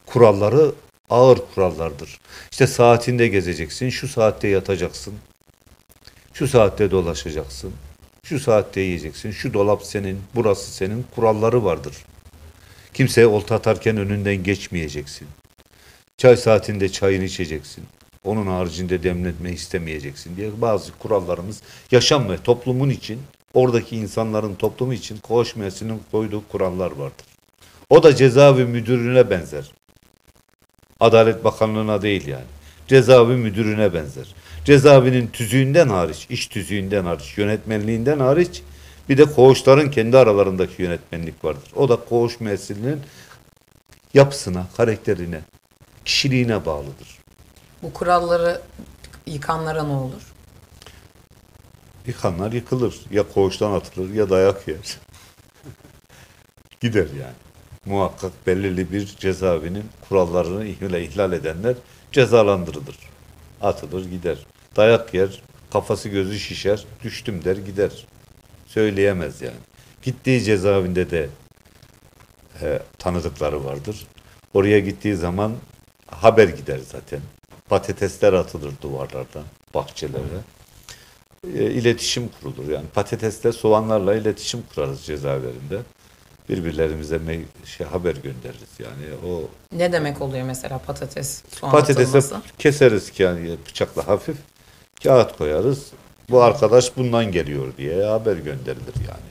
kuralları 0.05 0.71
ağır 1.09 1.39
kurallardır. 1.55 2.19
İşte 2.51 2.67
saatinde 2.67 3.27
gezeceksin, 3.27 3.89
şu 3.89 4.07
saatte 4.07 4.47
yatacaksın, 4.47 5.13
şu 6.39 6.47
saatte 6.47 6.91
dolaşacaksın, 6.91 7.73
şu 8.23 8.39
saatte 8.39 8.81
yiyeceksin, 8.81 9.31
şu 9.31 9.53
dolap 9.53 9.83
senin, 9.83 10.21
burası 10.35 10.71
senin 10.71 11.05
kuralları 11.15 11.65
vardır. 11.65 11.95
Kimseye 12.93 13.27
olta 13.27 13.55
atarken 13.55 13.97
önünden 13.97 14.43
geçmeyeceksin. 14.43 15.27
Çay 16.17 16.37
saatinde 16.37 16.89
çayını 16.89 17.23
içeceksin. 17.23 17.83
Onun 18.23 18.47
haricinde 18.47 19.03
demletme 19.03 19.51
istemeyeceksin 19.51 20.37
diye 20.37 20.61
bazı 20.61 20.91
kurallarımız 20.91 21.61
yaşam 21.91 22.29
ve 22.29 22.37
toplumun 22.37 22.89
için, 22.89 23.19
oradaki 23.53 23.95
insanların 23.95 24.55
toplumu 24.55 24.93
için 24.93 25.17
koğuş 25.17 25.55
müessesinin 25.55 26.01
koyduğu 26.11 26.43
kurallar 26.47 26.91
vardır. 26.91 27.25
O 27.89 28.03
da 28.03 28.15
cezaevi 28.15 28.65
müdürüne 28.65 29.29
benzer. 29.29 29.71
Adalet 30.99 31.43
Bakanlığı'na 31.43 32.01
değil 32.01 32.27
yani. 32.27 32.47
Cezaevi 32.87 33.35
müdürüne 33.35 33.93
benzer. 33.93 34.35
Cezaevinin 34.65 35.27
tüzüğünden 35.27 35.89
hariç, 35.89 36.27
iş 36.29 36.47
tüzüğünden 36.47 37.05
hariç, 37.05 37.37
yönetmenliğinden 37.37 38.19
hariç 38.19 38.61
bir 39.09 39.17
de 39.17 39.25
koğuşların 39.25 39.91
kendi 39.91 40.17
aralarındaki 40.17 40.81
yönetmenlik 40.81 41.45
vardır. 41.45 41.71
O 41.75 41.89
da 41.89 41.95
koğuş 41.95 42.39
müessesinin 42.39 43.01
yapısına, 44.13 44.65
karakterine, 44.77 45.41
kişiliğine 46.05 46.65
bağlıdır. 46.65 47.19
Bu 47.83 47.93
kuralları 47.93 48.61
yıkanlara 49.25 49.83
ne 49.83 49.93
olur? 49.93 50.33
Yıkanlar 52.07 52.51
yıkılır. 52.51 52.95
Ya 53.11 53.23
koğuştan 53.33 53.71
atılır 53.71 54.13
ya 54.13 54.29
dayak 54.29 54.67
yer. 54.67 54.97
Gider 56.79 57.07
yani. 57.19 57.35
Muhakkak 57.85 58.47
belirli 58.47 58.91
bir 58.91 59.05
cezaevinin 59.05 59.85
kurallarını 60.09 60.65
ihlal, 60.65 60.93
ihlal 60.93 61.33
edenler 61.33 61.75
cezalandırılır. 62.11 62.95
Atılır 63.61 64.05
gider. 64.05 64.37
Dayak 64.75 65.13
yer, 65.13 65.41
kafası 65.71 66.09
gözü 66.09 66.39
şişer, 66.39 66.85
düştüm 67.03 67.45
der 67.45 67.57
gider. 67.57 67.91
Söyleyemez 68.67 69.41
yani. 69.41 69.57
Gittiği 70.01 70.43
cezaevinde 70.43 71.11
de 71.11 71.29
e, 72.61 72.79
tanıdıkları 72.97 73.65
vardır. 73.65 74.07
Oraya 74.53 74.79
gittiği 74.79 75.15
zaman 75.15 75.55
haber 76.07 76.47
gider 76.47 76.79
zaten. 76.91 77.19
Patatesler 77.69 78.33
atılır 78.33 78.73
duvarlardan, 78.81 79.43
bahçelere. 79.73 80.39
E, 81.43 81.71
iletişim 81.71 82.29
kurulur. 82.29 82.71
Yani 82.71 82.87
patatesle, 82.93 83.51
soğanlarla 83.51 84.15
iletişim 84.15 84.63
kurarız 84.75 85.01
cezaevlerinde. 85.01 85.79
Birbirlerimize 86.49 87.15
me- 87.15 87.65
şey 87.65 87.87
haber 87.87 88.15
göndeririz. 88.15 88.69
Yani 88.79 89.27
o 89.33 89.49
Ne 89.77 89.91
demek 89.91 90.21
oluyor 90.21 90.43
mesela 90.43 90.77
patates 90.77 91.43
soğan 91.59 91.71
patatesi 91.71 92.17
atılması? 92.17 92.41
keseriz 92.59 93.11
ki 93.11 93.23
yani 93.23 93.55
bıçakla 93.69 94.07
hafif 94.07 94.37
kağıt 95.03 95.37
koyarız. 95.37 95.85
Bu 96.29 96.41
arkadaş 96.43 96.97
bundan 96.97 97.31
geliyor 97.31 97.77
diye 97.77 98.05
haber 98.05 98.35
gönderilir 98.35 98.95
yani. 99.07 99.29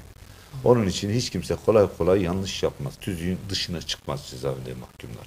Onun 0.64 0.86
için 0.86 1.10
hiç 1.10 1.30
kimse 1.30 1.56
kolay 1.66 1.86
kolay 1.98 2.22
yanlış 2.22 2.62
yapmaz. 2.62 2.92
Tüzüğün 3.00 3.38
dışına 3.50 3.82
çıkmaz 3.82 4.26
cezaevinde 4.30 4.74
mahkumlar. 4.80 5.26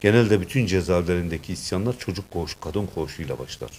Genelde 0.00 0.40
bütün 0.40 0.66
cezaevlerindeki 0.66 1.52
isyanlar 1.52 1.98
çocuk 1.98 2.30
koğuş, 2.30 2.56
kadın 2.60 2.86
koğuşuyla 2.94 3.38
başlar. 3.38 3.70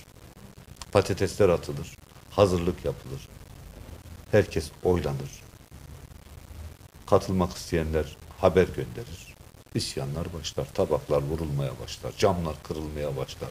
Patatesler 0.91 1.49
atılır, 1.49 1.87
hazırlık 2.29 2.85
yapılır. 2.85 3.27
Herkes 4.31 4.71
oylanır. 4.83 5.29
Katılmak 7.09 7.57
isteyenler 7.57 8.17
haber 8.37 8.63
gönderir. 8.67 9.35
İsyanlar 9.75 10.33
başlar, 10.33 10.65
tabaklar 10.73 11.21
vurulmaya 11.21 11.71
başlar, 11.83 12.13
camlar 12.17 12.55
kırılmaya 12.63 13.17
başlar, 13.17 13.49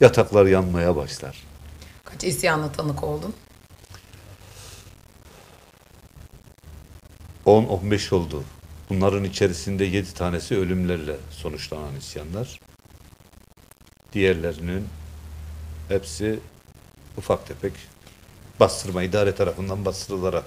yataklar 0.00 0.46
yanmaya 0.46 0.96
başlar. 0.96 1.42
Kaç 2.04 2.24
isyanla 2.24 2.72
tanık 2.72 3.04
oldun? 3.04 3.34
10-15 7.46 8.14
oldu. 8.14 8.44
Bunların 8.90 9.24
içerisinde 9.24 9.84
7 9.84 10.14
tanesi 10.14 10.56
ölümlerle 10.56 11.16
sonuçlanan 11.30 11.96
isyanlar. 11.96 12.60
Diğerlerinin 14.12 14.88
hepsi 15.88 16.40
ufak 17.16 17.46
tefek 17.46 17.72
bastırma, 18.60 19.02
idare 19.02 19.34
tarafından 19.34 19.84
bastırılarak, 19.84 20.44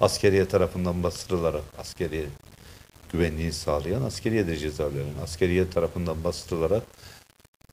askeriye 0.00 0.48
tarafından 0.48 1.02
bastırılarak, 1.02 1.62
askeriye 1.78 2.26
güvenliği 3.12 3.52
sağlayan 3.52 4.02
askeriye 4.02 4.46
de 4.46 4.56
cezaevlerinin 4.56 5.18
askeriye 5.22 5.70
tarafından 5.70 6.24
bastırılarak 6.24 6.82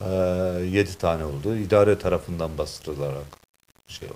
7 0.01 0.97
tane 0.97 1.25
oldu. 1.25 1.55
İdare 1.55 1.99
tarafından 1.99 2.57
bastırılarak 2.57 3.25
şey 3.87 4.07
oldu. 4.07 4.15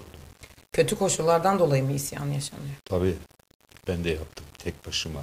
Kötü 0.74 0.96
koşullardan 0.96 1.60
dolayı 1.60 1.84
mı 1.84 1.92
isyan 1.92 2.26
yaşanıyor? 2.28 2.76
Tabii 2.86 3.16
ben 3.88 4.04
de 4.04 4.10
yaptım. 4.10 4.46
Tek 4.58 4.88
başıma 4.88 5.22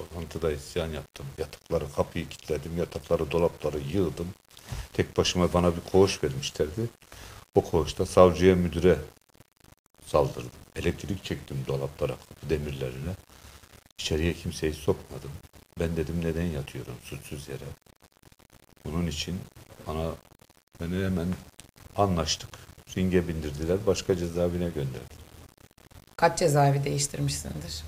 lokantada 0.00 0.52
isyan 0.52 0.88
yaptım. 0.88 1.26
Yatakları 1.38 1.92
kapıyı 1.96 2.28
kilitledim. 2.28 2.78
Yatakları 2.78 3.30
dolapları 3.30 3.78
yığdım. 3.78 4.28
Tek 4.92 5.16
başıma 5.16 5.52
bana 5.52 5.76
bir 5.76 5.80
koğuş 5.92 6.24
vermişlerdi. 6.24 6.80
O 7.54 7.60
koğuşta 7.60 8.06
savcıya 8.06 8.56
müdüre 8.56 8.96
saldırdım. 10.08 10.50
Elektrik 10.76 11.24
çektim 11.24 11.64
dolaplara, 11.66 12.12
kapı 12.28 12.50
demirlerine. 12.50 13.10
İçeriye 13.98 14.32
kimseyi 14.34 14.74
sokmadım. 14.74 15.30
Ben 15.80 15.96
dedim 15.96 16.20
neden 16.24 16.44
yatıyorum 16.44 16.94
suçsuz 17.04 17.48
yere. 17.48 17.64
Bunun 18.84 19.06
için 19.06 19.40
bana 19.86 20.10
beni 20.80 21.04
hemen 21.04 21.28
anlaştık. 21.96 22.50
Ringe 22.96 23.28
bindirdiler. 23.28 23.78
Başka 23.86 24.16
cezaevine 24.16 24.64
gönderdiler. 24.64 25.18
Kaç 26.16 26.38
cezaevi 26.38 26.84
değiştirmişsindir? 26.84 27.84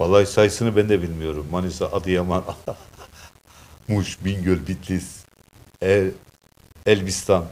Vallahi 0.00 0.26
sayısını 0.26 0.76
ben 0.76 0.88
de 0.88 1.02
bilmiyorum. 1.02 1.46
Manisa, 1.50 1.86
Adıyaman, 1.86 2.44
Muş, 3.88 4.24
Bingöl, 4.24 4.66
Bitlis, 4.66 5.24
El, 5.80 6.10
Elbistan, 6.86 7.46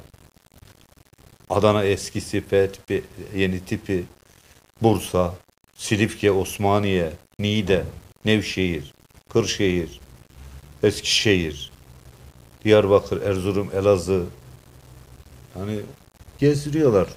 Adana 1.50 1.84
eskisi, 1.84 2.40
F 2.40 2.72
tipi, 2.72 3.04
yeni 3.36 3.64
tipi, 3.64 4.04
Bursa, 4.82 5.34
Silifke, 5.76 6.32
Osmaniye, 6.32 7.12
Niğde, 7.38 7.84
Nevşehir, 8.24 8.94
Kırşehir, 9.32 10.00
Eskişehir, 10.82 11.70
Diyarbakır, 12.64 13.22
Erzurum, 13.22 13.70
Elazığ. 13.74 14.24
Hani 15.54 15.80
gezdiriyorlar. 16.38 17.08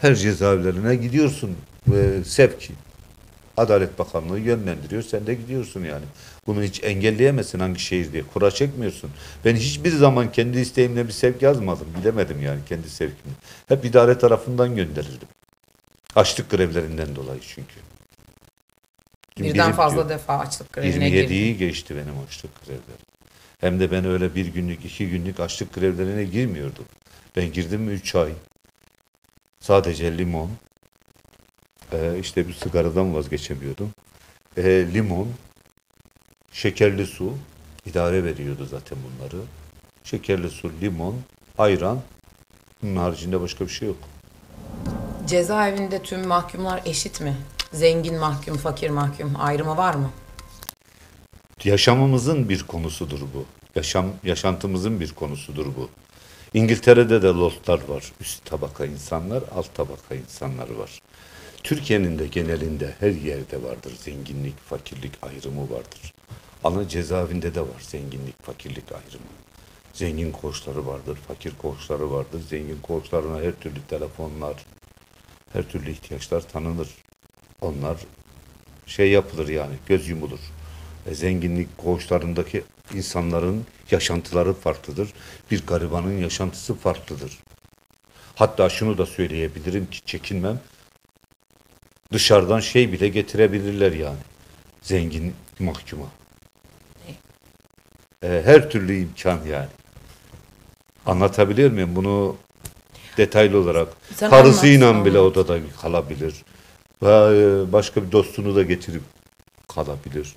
Her 0.00 0.14
cezaevlerine 0.14 0.96
gidiyorsun. 0.96 1.56
Ve 1.88 2.24
sevk. 2.24 2.70
Adalet 3.58 3.98
Bakanlığı 3.98 4.38
yönlendiriyor. 4.38 5.02
Sen 5.02 5.26
de 5.26 5.34
gidiyorsun 5.34 5.84
yani. 5.84 6.04
Bunu 6.46 6.62
hiç 6.62 6.84
engelleyemezsin 6.84 7.58
hangi 7.60 7.80
şehir 7.80 8.12
diye. 8.12 8.22
Kura 8.22 8.50
çekmiyorsun. 8.50 9.10
Ben 9.44 9.56
hiçbir 9.56 9.90
zaman 9.90 10.32
kendi 10.32 10.58
isteğimle 10.58 11.06
bir 11.06 11.12
sevk 11.12 11.42
yazmadım. 11.42 11.86
Bilemedim 12.00 12.42
yani 12.42 12.60
kendi 12.68 12.90
sevkimi. 12.90 13.34
Hep 13.68 13.84
idare 13.84 14.18
tarafından 14.18 14.76
gönderirdim. 14.76 15.28
Açlık 16.16 16.50
grevlerinden 16.50 17.16
dolayı 17.16 17.40
çünkü. 17.40 17.74
Birden 19.38 19.66
Bilip 19.66 19.76
fazla 19.76 19.96
diyor. 19.96 20.08
defa 20.08 20.38
açlık 20.38 20.72
grevine 20.72 21.10
girdi. 21.10 21.32
27'yi 21.32 21.56
geçti 21.56 21.96
benim 21.96 22.18
açlık 22.26 22.64
grevleri. 22.66 23.08
Hem 23.60 23.80
de 23.80 23.90
ben 23.90 24.04
öyle 24.04 24.34
bir 24.34 24.46
günlük, 24.46 24.84
iki 24.84 25.10
günlük 25.10 25.40
açlık 25.40 25.74
grevlerine 25.74 26.24
girmiyordum. 26.24 26.84
Ben 27.36 27.52
girdim 27.52 27.80
mi 27.80 27.92
3 27.92 28.14
ay. 28.14 28.32
Sadece 29.60 30.18
limon. 30.18 30.50
Ee, 31.92 32.18
işte 32.20 32.48
bir 32.48 32.52
sigaradan 32.52 33.14
vazgeçemiyordum. 33.14 33.90
Ee, 34.56 34.86
limon, 34.94 35.28
şekerli 36.52 37.06
su. 37.06 37.32
idare 37.86 38.24
veriyordu 38.24 38.66
zaten 38.70 38.98
bunları. 39.04 39.42
Şekerli 40.04 40.50
su, 40.50 40.72
limon, 40.80 41.16
ayran. 41.58 42.00
Bunun 42.82 42.96
haricinde 42.96 43.40
başka 43.40 43.64
bir 43.64 43.70
şey 43.70 43.88
yok. 43.88 43.98
Cezaevinde 45.26 46.02
tüm 46.02 46.26
mahkumlar 46.26 46.82
eşit 46.84 47.20
mi? 47.20 47.36
Zengin 47.72 48.18
mahkum, 48.18 48.56
fakir 48.56 48.90
mahkum 48.90 49.34
ayrımı 49.38 49.76
var 49.76 49.94
mı? 49.94 50.10
yaşamımızın 51.64 52.48
bir 52.48 52.62
konusudur 52.62 53.20
bu. 53.20 53.44
Yaşam 53.74 54.06
yaşantımızın 54.24 55.00
bir 55.00 55.12
konusudur 55.12 55.66
bu. 55.66 55.88
İngiltere'de 56.54 57.22
de 57.22 57.26
lordlar 57.26 57.80
var. 57.88 58.12
Üst 58.20 58.44
tabaka 58.44 58.86
insanlar, 58.86 59.42
alt 59.54 59.74
tabaka 59.74 60.14
insanlar 60.14 60.70
var. 60.70 61.02
Türkiye'nin 61.62 62.18
de 62.18 62.26
genelinde 62.26 62.94
her 63.00 63.10
yerde 63.10 63.62
vardır 63.62 63.92
zenginlik, 64.00 64.60
fakirlik 64.60 65.12
ayrımı 65.22 65.62
vardır. 65.62 66.14
Ama 66.64 66.88
cezaevinde 66.88 67.54
de 67.54 67.60
var 67.60 67.80
zenginlik, 67.80 68.42
fakirlik 68.42 68.92
ayrımı. 68.92 69.26
Zengin 69.92 70.32
koğuşları 70.32 70.86
vardır, 70.86 71.18
fakir 71.28 71.52
koğuşları 71.58 72.10
vardır. 72.10 72.40
Zengin 72.48 72.78
koğuşlarına 72.82 73.40
her 73.40 73.52
türlü 73.52 73.82
telefonlar, 73.88 74.54
her 75.52 75.68
türlü 75.68 75.90
ihtiyaçlar 75.90 76.40
tanınır. 76.40 76.88
Onlar 77.60 77.96
şey 78.86 79.10
yapılır 79.10 79.48
yani 79.48 79.74
göz 79.86 80.08
yumulur. 80.08 80.40
E, 81.06 81.14
zenginlik 81.14 81.78
koğuşlarındaki 81.78 82.64
insanların 82.94 83.66
yaşantıları 83.90 84.54
farklıdır. 84.54 85.12
Bir 85.50 85.66
garibanın 85.66 86.18
yaşantısı 86.18 86.74
farklıdır. 86.74 87.38
Hatta 88.34 88.68
şunu 88.68 88.98
da 88.98 89.06
söyleyebilirim 89.06 89.86
ki 89.90 90.00
çekinmem. 90.06 90.60
Dışarıdan 92.12 92.60
şey 92.60 92.92
bile 92.92 93.08
getirebilirler 93.08 93.92
yani. 93.92 94.18
Zengin 94.82 95.34
mahkuma. 95.58 96.06
E, 98.22 98.42
her 98.44 98.70
türlü 98.70 98.96
imkan 99.00 99.38
yani. 99.50 99.68
Anlatabiliyor 101.06 101.70
muyum? 101.70 101.96
Bunu 101.96 102.36
detaylı 103.16 103.58
olarak. 103.58 103.88
Sen 104.14 104.30
Karısıyla 104.30 105.04
bile 105.04 105.18
odada 105.18 105.58
kalabilir. 105.82 106.34
E, 107.02 107.06
başka 107.72 108.02
bir 108.06 108.12
dostunu 108.12 108.56
da 108.56 108.62
getirip 108.62 109.02
kalabilir. 109.68 110.34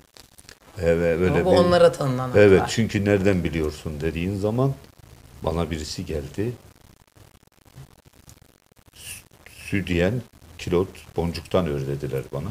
Evet, 0.78 1.20
öyle 1.20 1.30
Ama 1.30 1.44
bu 1.44 1.52
bir- 1.52 1.56
onlara 1.56 1.92
tanınan. 1.92 2.30
Evet 2.36 2.62
çünkü 2.68 3.04
nereden 3.04 3.44
biliyorsun 3.44 4.00
dediğin 4.00 4.36
zaman 4.36 4.74
bana 5.42 5.70
birisi 5.70 6.06
geldi. 6.06 6.52
Sü- 8.94 9.22
Südyen 9.68 10.22
kilot 10.64 10.88
boncuktan 11.16 11.66
ör 11.66 11.86
dediler 11.86 12.22
bana. 12.32 12.48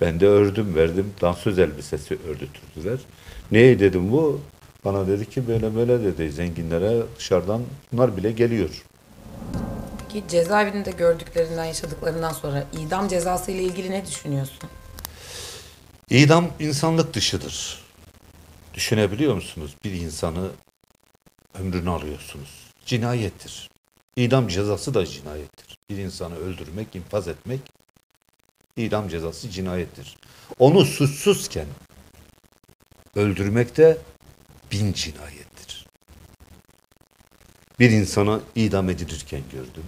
Ben 0.00 0.20
de 0.20 0.26
ördüm 0.26 0.74
verdim. 0.74 1.14
Dansöz 1.20 1.58
elbisesi 1.58 2.18
ördütürdüler. 2.28 2.98
Ne 3.50 3.80
dedim 3.80 4.12
bu? 4.12 4.40
Bana 4.84 5.06
dedi 5.06 5.30
ki 5.30 5.48
böyle 5.48 5.74
böyle 5.74 6.04
dedi. 6.04 6.32
Zenginlere 6.32 7.02
dışarıdan 7.18 7.62
bunlar 7.92 8.16
bile 8.16 8.32
geliyor. 8.32 8.84
Peki 9.98 10.28
cezaevinde 10.28 10.90
gördüklerinden, 10.90 11.64
yaşadıklarından 11.64 12.32
sonra 12.32 12.64
idam 12.80 13.08
cezası 13.08 13.50
ile 13.50 13.62
ilgili 13.62 13.90
ne 13.90 14.06
düşünüyorsun? 14.06 14.68
İdam 16.10 16.48
insanlık 16.60 17.14
dışıdır. 17.14 17.84
Düşünebiliyor 18.74 19.34
musunuz? 19.34 19.76
Bir 19.84 19.92
insanı 19.92 20.48
ömrünü 21.60 21.90
alıyorsunuz. 21.90 22.50
Cinayettir. 22.86 23.70
İdam 24.18 24.48
cezası 24.48 24.94
da 24.94 25.06
cinayettir. 25.06 25.78
Bir 25.90 25.96
insanı 25.96 26.36
öldürmek, 26.36 26.96
infaz 26.96 27.28
etmek 27.28 27.60
idam 28.76 29.08
cezası 29.08 29.50
cinayettir. 29.50 30.16
Onu 30.58 30.84
suçsuzken 30.84 31.66
öldürmek 33.14 33.76
de 33.76 33.98
bin 34.72 34.92
cinayettir. 34.92 35.86
Bir 37.78 37.90
insana 37.90 38.40
idam 38.54 38.90
edilirken 38.90 39.42
gördüm. 39.52 39.84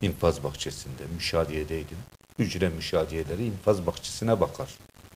İnfaz 0.00 0.44
bahçesinde 0.44 1.02
müşahedeydim. 1.14 1.98
Hücre 2.38 2.68
müşahedeleri 2.68 3.46
infaz 3.46 3.86
bahçesine 3.86 4.40
bakar. 4.40 4.74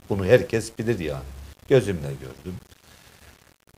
Bunu 0.09 0.25
herkes 0.27 0.79
bilir 0.79 0.99
yani. 0.99 1.25
Gözümle 1.69 2.13
gördüm. 2.13 2.59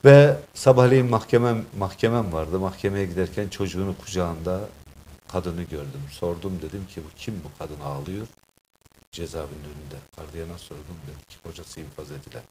Ve 0.05 0.37
sabahleyin 0.55 1.07
mahkemem 1.07 1.65
mahkemem 1.79 2.33
vardı. 2.33 2.59
Mahkemeye 2.59 3.07
giderken 3.07 3.49
çocuğunu 3.49 3.95
kucağında 4.05 4.61
kadını 5.29 5.63
gördüm. 5.63 6.03
Sordum 6.11 6.59
dedim 6.63 6.87
ki 6.87 7.01
bu 7.05 7.17
kim 7.17 7.35
bu 7.45 7.59
kadın 7.59 7.81
ağlıyor? 7.81 8.27
Cezaevinin 9.13 9.65
önünde. 9.65 9.97
Gardiyana 10.17 10.59
sordum 10.59 10.97
dedi 11.07 11.27
ki 11.29 11.37
kocası 11.45 11.81
infaz 11.81 12.11
edilen. 12.11 12.43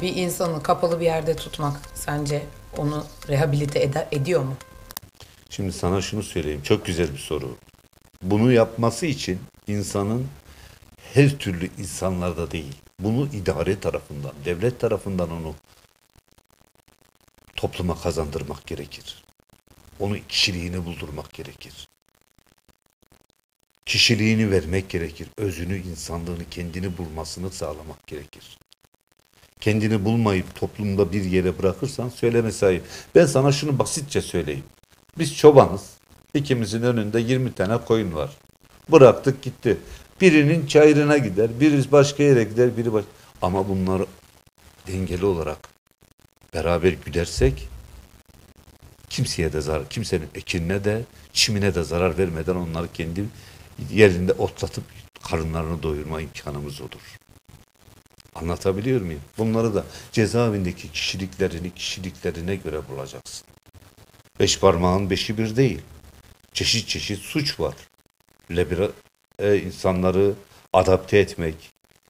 Bir 0.00 0.16
insanı 0.16 0.62
kapalı 0.62 1.00
bir 1.00 1.04
yerde 1.04 1.36
tutmak 1.36 1.80
sence 1.94 2.46
onu 2.76 3.04
rehabilite 3.28 3.82
eder, 3.82 4.08
ediyor 4.12 4.42
mu? 4.42 4.54
Şimdi 5.50 5.72
sana 5.72 6.00
şunu 6.00 6.22
söyleyeyim. 6.22 6.62
Çok 6.62 6.86
güzel 6.86 7.12
bir 7.12 7.18
soru. 7.18 7.56
Bunu 8.22 8.52
yapması 8.52 9.06
için 9.06 9.38
insanın 9.66 10.26
her 11.14 11.30
türlü 11.38 11.70
insanlarda 11.78 12.50
değil. 12.50 12.76
Bunu 13.00 13.26
idare 13.26 13.80
tarafından, 13.80 14.32
devlet 14.44 14.80
tarafından 14.80 15.30
onu 15.30 15.54
topluma 17.58 18.00
kazandırmak 18.00 18.66
gerekir. 18.66 19.24
Onu 20.00 20.16
kişiliğini 20.28 20.84
buldurmak 20.84 21.32
gerekir. 21.32 21.88
Kişiliğini 23.86 24.50
vermek 24.50 24.90
gerekir. 24.90 25.28
Özünü, 25.36 25.78
insanlığını, 25.78 26.50
kendini 26.50 26.98
bulmasını 26.98 27.50
sağlamak 27.50 28.06
gerekir. 28.06 28.58
Kendini 29.60 30.04
bulmayıp 30.04 30.54
toplumda 30.54 31.12
bir 31.12 31.24
yere 31.24 31.58
bırakırsan 31.58 32.08
söyleme 32.08 32.52
sahip. 32.52 32.84
Ben 33.14 33.26
sana 33.26 33.52
şunu 33.52 33.78
basitçe 33.78 34.22
söyleyeyim. 34.22 34.64
Biz 35.18 35.36
çobanız. 35.36 35.90
İkimizin 36.34 36.82
önünde 36.82 37.20
20 37.20 37.52
tane 37.52 37.78
koyun 37.78 38.14
var. 38.14 38.30
Bıraktık 38.88 39.42
gitti. 39.42 39.76
Birinin 40.20 40.66
çayırına 40.66 41.18
gider, 41.18 41.60
biri 41.60 41.92
başka 41.92 42.22
yere 42.22 42.44
gider, 42.44 42.76
biri 42.76 42.92
baş... 42.92 43.04
Ama 43.42 43.68
bunları 43.68 44.06
dengeli 44.86 45.24
olarak 45.26 45.77
beraber 46.54 46.92
güdersek 46.92 47.68
kimseye 49.08 49.52
de 49.52 49.60
zarar, 49.60 49.88
kimsenin 49.88 50.28
ekinine 50.34 50.84
de 50.84 51.02
çimine 51.32 51.74
de 51.74 51.82
zarar 51.82 52.18
vermeden 52.18 52.54
onları 52.54 52.92
kendi 52.92 53.24
yerinde 53.90 54.32
otlatıp 54.32 54.84
karınlarını 55.22 55.82
doyurma 55.82 56.20
imkanımız 56.20 56.80
olur. 56.80 57.18
Anlatabiliyor 58.34 59.00
muyum? 59.00 59.20
Bunları 59.38 59.74
da 59.74 59.84
cezaevindeki 60.12 60.92
kişiliklerini 60.92 61.74
kişiliklerine 61.74 62.56
göre 62.56 62.80
bulacaksın. 62.88 63.46
Beş 64.40 64.58
parmağın 64.58 65.10
beşi 65.10 65.38
bir 65.38 65.56
değil. 65.56 65.80
Çeşit 66.52 66.88
çeşit 66.88 67.18
suç 67.18 67.60
var. 67.60 67.74
Lebira, 68.56 68.88
e, 69.38 69.56
insanları 69.56 70.34
adapte 70.72 71.18
etmek, 71.18 71.54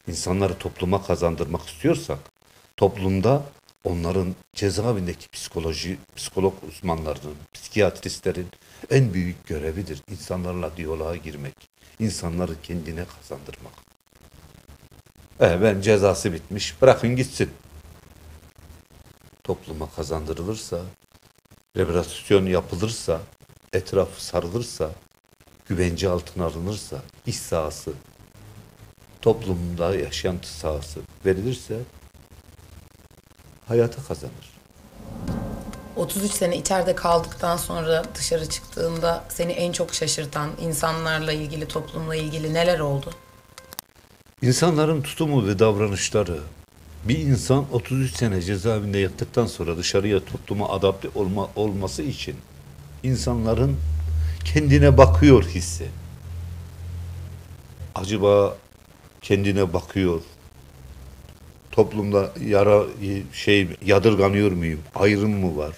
insanları 0.08 0.58
topluma 0.58 1.02
kazandırmak 1.02 1.68
istiyorsak, 1.68 2.18
toplumda 2.76 3.42
onların 3.84 4.34
cezaevindeki 4.52 5.28
psikoloji, 5.28 5.98
psikolog 6.16 6.54
uzmanlarının, 6.68 7.36
psikiyatristlerin 7.54 8.48
en 8.90 9.14
büyük 9.14 9.46
görevidir. 9.46 10.02
İnsanlarla 10.10 10.76
diyaloğa 10.76 11.16
girmek, 11.16 11.54
insanları 11.98 12.62
kendine 12.62 13.04
kazandırmak. 13.04 13.72
E, 15.40 15.62
ben 15.62 15.80
cezası 15.80 16.32
bitmiş, 16.32 16.82
bırakın 16.82 17.16
gitsin. 17.16 17.50
Topluma 19.44 19.90
kazandırılırsa, 19.90 20.80
rehabilitasyon 21.76 22.46
yapılırsa, 22.46 23.20
etrafı 23.72 24.24
sarılırsa, 24.24 24.90
güvence 25.68 26.08
altına 26.08 26.44
alınırsa, 26.44 27.02
iş 27.26 27.36
sahası, 27.36 27.92
toplumda 29.22 29.94
yaşantı 29.94 30.48
sahası 30.48 31.00
verilirse 31.26 31.78
hayata 33.68 34.02
kazanır. 34.02 34.58
33 35.96 36.32
sene 36.32 36.56
içeride 36.56 36.94
kaldıktan 36.94 37.56
sonra 37.56 38.02
dışarı 38.14 38.48
çıktığında 38.48 39.24
seni 39.28 39.52
en 39.52 39.72
çok 39.72 39.94
şaşırtan 39.94 40.50
insanlarla 40.60 41.32
ilgili, 41.32 41.68
toplumla 41.68 42.16
ilgili 42.16 42.54
neler 42.54 42.80
oldu? 42.80 43.10
İnsanların 44.42 45.02
tutumu 45.02 45.46
ve 45.46 45.58
davranışları 45.58 46.40
bir 47.04 47.18
insan 47.18 47.64
33 47.72 48.16
sene 48.16 48.42
cezaevinde 48.42 48.98
yattıktan 48.98 49.46
sonra 49.46 49.76
dışarıya 49.76 50.24
topluma 50.24 50.68
adapte 50.68 51.08
olma, 51.14 51.48
olması 51.56 52.02
için 52.02 52.36
insanların 53.02 53.76
kendine 54.44 54.98
bakıyor 54.98 55.44
hissi. 55.44 55.88
Acaba 57.94 58.56
kendine 59.22 59.72
bakıyor. 59.72 60.20
Toplumda 61.78 62.32
yara 62.40 62.82
şey 63.32 63.68
yadırganıyor 63.84 64.52
muyum? 64.52 64.80
Ayrım 64.94 65.30
mı 65.30 65.56
var? 65.56 65.76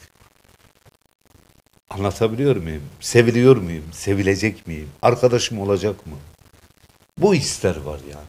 Anlatabiliyor 1.91 2.57
muyum? 2.57 2.83
Seviliyor 3.01 3.57
muyum? 3.57 3.85
Sevilecek 3.93 4.67
miyim? 4.67 4.89
Arkadaşım 5.03 5.61
olacak 5.61 6.07
mı? 6.07 6.13
Bu 7.19 7.35
hisler 7.35 7.77
var 7.77 8.01
yani. 8.11 8.27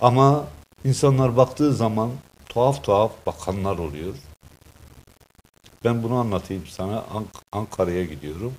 Ama 0.00 0.46
insanlar 0.84 1.36
baktığı 1.36 1.74
zaman 1.74 2.10
tuhaf 2.48 2.84
tuhaf 2.84 3.12
bakanlar 3.26 3.78
oluyor. 3.78 4.14
Ben 5.84 6.02
bunu 6.02 6.14
anlatayım 6.14 6.66
sana. 6.66 6.96
Ank- 6.98 7.42
Ankara'ya 7.52 8.04
gidiyorum. 8.04 8.54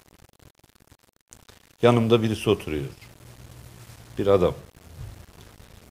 Yanımda 1.82 2.24
birisi 2.24 2.50
oturuyor. 2.50 2.86
Bir 4.18 4.28
adam. 4.28 4.54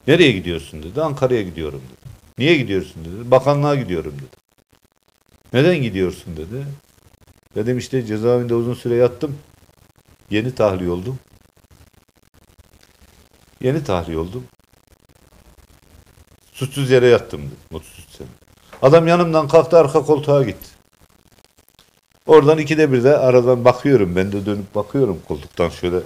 Nereye 0.06 0.32
gidiyorsun 0.32 0.82
dedi. 0.82 1.02
Ankara'ya 1.02 1.42
gidiyorum 1.42 1.82
dedi. 1.92 1.95
Niye 2.38 2.56
gidiyorsun 2.56 3.04
dedi. 3.04 3.30
Bakanlığa 3.30 3.74
gidiyorum 3.74 4.12
dedi. 4.12 4.36
Neden 5.52 5.82
gidiyorsun 5.82 6.36
dedi. 6.36 6.66
Dedim 7.54 7.78
işte 7.78 8.06
cezaevinde 8.06 8.54
uzun 8.54 8.74
süre 8.74 8.94
yattım. 8.94 9.38
Yeni 10.30 10.54
tahliye 10.54 10.90
oldum. 10.90 11.18
Yeni 13.60 13.84
tahliye 13.84 14.18
oldum. 14.18 14.44
Suçsuz 16.52 16.90
yere 16.90 17.06
yattım 17.06 17.40
dedim 17.40 17.56
33 17.72 18.08
sene. 18.08 18.28
Adam 18.82 19.06
yanımdan 19.08 19.48
kalktı 19.48 19.78
arka 19.78 20.02
koltuğa 20.02 20.42
gitti. 20.42 20.68
Oradan 22.26 22.58
ikide 22.58 22.92
bir 22.92 23.04
de 23.04 23.16
aradan 23.16 23.64
bakıyorum. 23.64 24.16
Ben 24.16 24.32
de 24.32 24.46
dönüp 24.46 24.74
bakıyorum 24.74 25.20
koltuktan 25.28 25.68
şöyle 25.68 26.00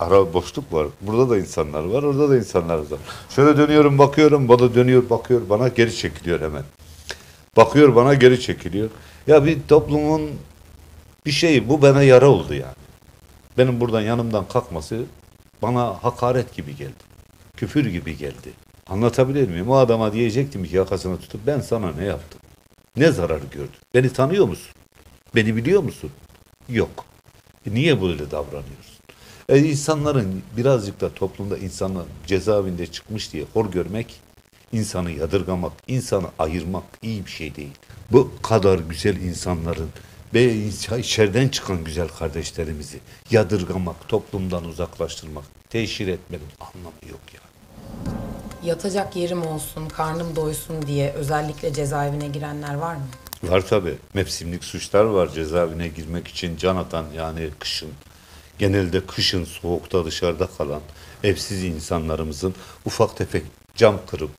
ara 0.00 0.32
boşluk 0.32 0.72
var. 0.72 0.86
Burada 1.00 1.30
da 1.30 1.38
insanlar 1.38 1.84
var, 1.84 2.02
orada 2.02 2.30
da 2.30 2.36
insanlar 2.36 2.78
var. 2.78 2.98
Şöyle 3.30 3.56
dönüyorum 3.56 3.98
bakıyorum, 3.98 4.48
bana 4.48 4.74
dönüyor 4.74 5.10
bakıyor 5.10 5.40
bana 5.48 5.68
geri 5.68 5.96
çekiliyor 5.96 6.40
hemen. 6.40 6.62
Bakıyor 7.56 7.96
bana 7.96 8.14
geri 8.14 8.40
çekiliyor. 8.40 8.90
Ya 9.26 9.44
bir 9.44 9.58
toplumun 9.68 10.30
bir 11.26 11.30
şeyi 11.30 11.68
bu 11.68 11.82
bana 11.82 12.02
yara 12.02 12.28
oldu 12.28 12.54
yani. 12.54 12.74
Benim 13.58 13.80
buradan 13.80 14.00
yanımdan 14.00 14.48
kalkması 14.48 15.04
bana 15.62 16.04
hakaret 16.04 16.54
gibi 16.54 16.76
geldi. 16.76 17.08
Küfür 17.56 17.86
gibi 17.86 18.16
geldi. 18.16 18.52
Anlatabilir 18.86 19.48
miyim? 19.48 19.70
O 19.70 19.76
adama 19.76 20.12
diyecektim 20.12 20.64
ki 20.64 20.76
yakasını 20.76 21.20
tutup 21.20 21.46
ben 21.46 21.60
sana 21.60 21.92
ne 21.92 22.04
yaptım? 22.04 22.40
Ne 22.96 23.12
zarar 23.12 23.40
gördün? 23.52 23.70
Beni 23.94 24.12
tanıyor 24.12 24.48
musun? 24.48 24.72
Beni 25.34 25.56
biliyor 25.56 25.82
musun? 25.82 26.10
Yok. 26.68 27.04
E 27.66 27.74
niye 27.74 28.02
böyle 28.02 28.30
davranıyorsun? 28.30 28.97
E 29.48 29.58
insanların 29.58 30.42
birazcık 30.56 31.00
da 31.00 31.14
toplumda 31.14 31.58
insanlar 31.58 32.04
cezaevinde 32.26 32.86
çıkmış 32.86 33.32
diye 33.32 33.44
hor 33.52 33.70
görmek, 33.70 34.20
insanı 34.72 35.10
yadırgamak, 35.10 35.72
insanı 35.86 36.26
ayırmak 36.38 36.84
iyi 37.02 37.26
bir 37.26 37.30
şey 37.30 37.54
değil. 37.54 37.72
Bu 38.10 38.32
kadar 38.42 38.78
güzel 38.78 39.16
insanların 39.16 39.88
ve 40.34 40.54
içeriden 40.98 41.48
çıkan 41.48 41.84
güzel 41.84 42.08
kardeşlerimizi 42.08 43.00
yadırgamak, 43.30 44.08
toplumdan 44.08 44.64
uzaklaştırmak, 44.64 45.44
teşhir 45.70 46.08
etmenin 46.08 46.48
anlamı 46.60 47.10
yok 47.10 47.20
ya. 47.34 47.40
Yatacak 48.64 49.16
yerim 49.16 49.46
olsun, 49.46 49.88
karnım 49.88 50.36
doysun 50.36 50.86
diye 50.86 51.12
özellikle 51.12 51.72
cezaevine 51.72 52.28
girenler 52.28 52.74
var 52.74 52.94
mı? 52.94 53.06
Var 53.42 53.66
tabi. 53.66 53.94
Mevsimlik 54.14 54.64
suçlar 54.64 55.04
var 55.04 55.28
cezaevine 55.28 55.88
girmek 55.88 56.28
için 56.28 56.56
can 56.56 56.76
atan 56.76 57.04
yani 57.16 57.48
kışın. 57.58 57.90
Genelde 58.58 59.06
kışın 59.06 59.44
soğukta 59.44 60.04
dışarıda 60.04 60.46
kalan 60.58 60.80
evsiz 61.24 61.64
insanlarımızın 61.64 62.54
ufak 62.84 63.16
tefek 63.16 63.42
cam 63.76 63.98
kırıp 64.06 64.30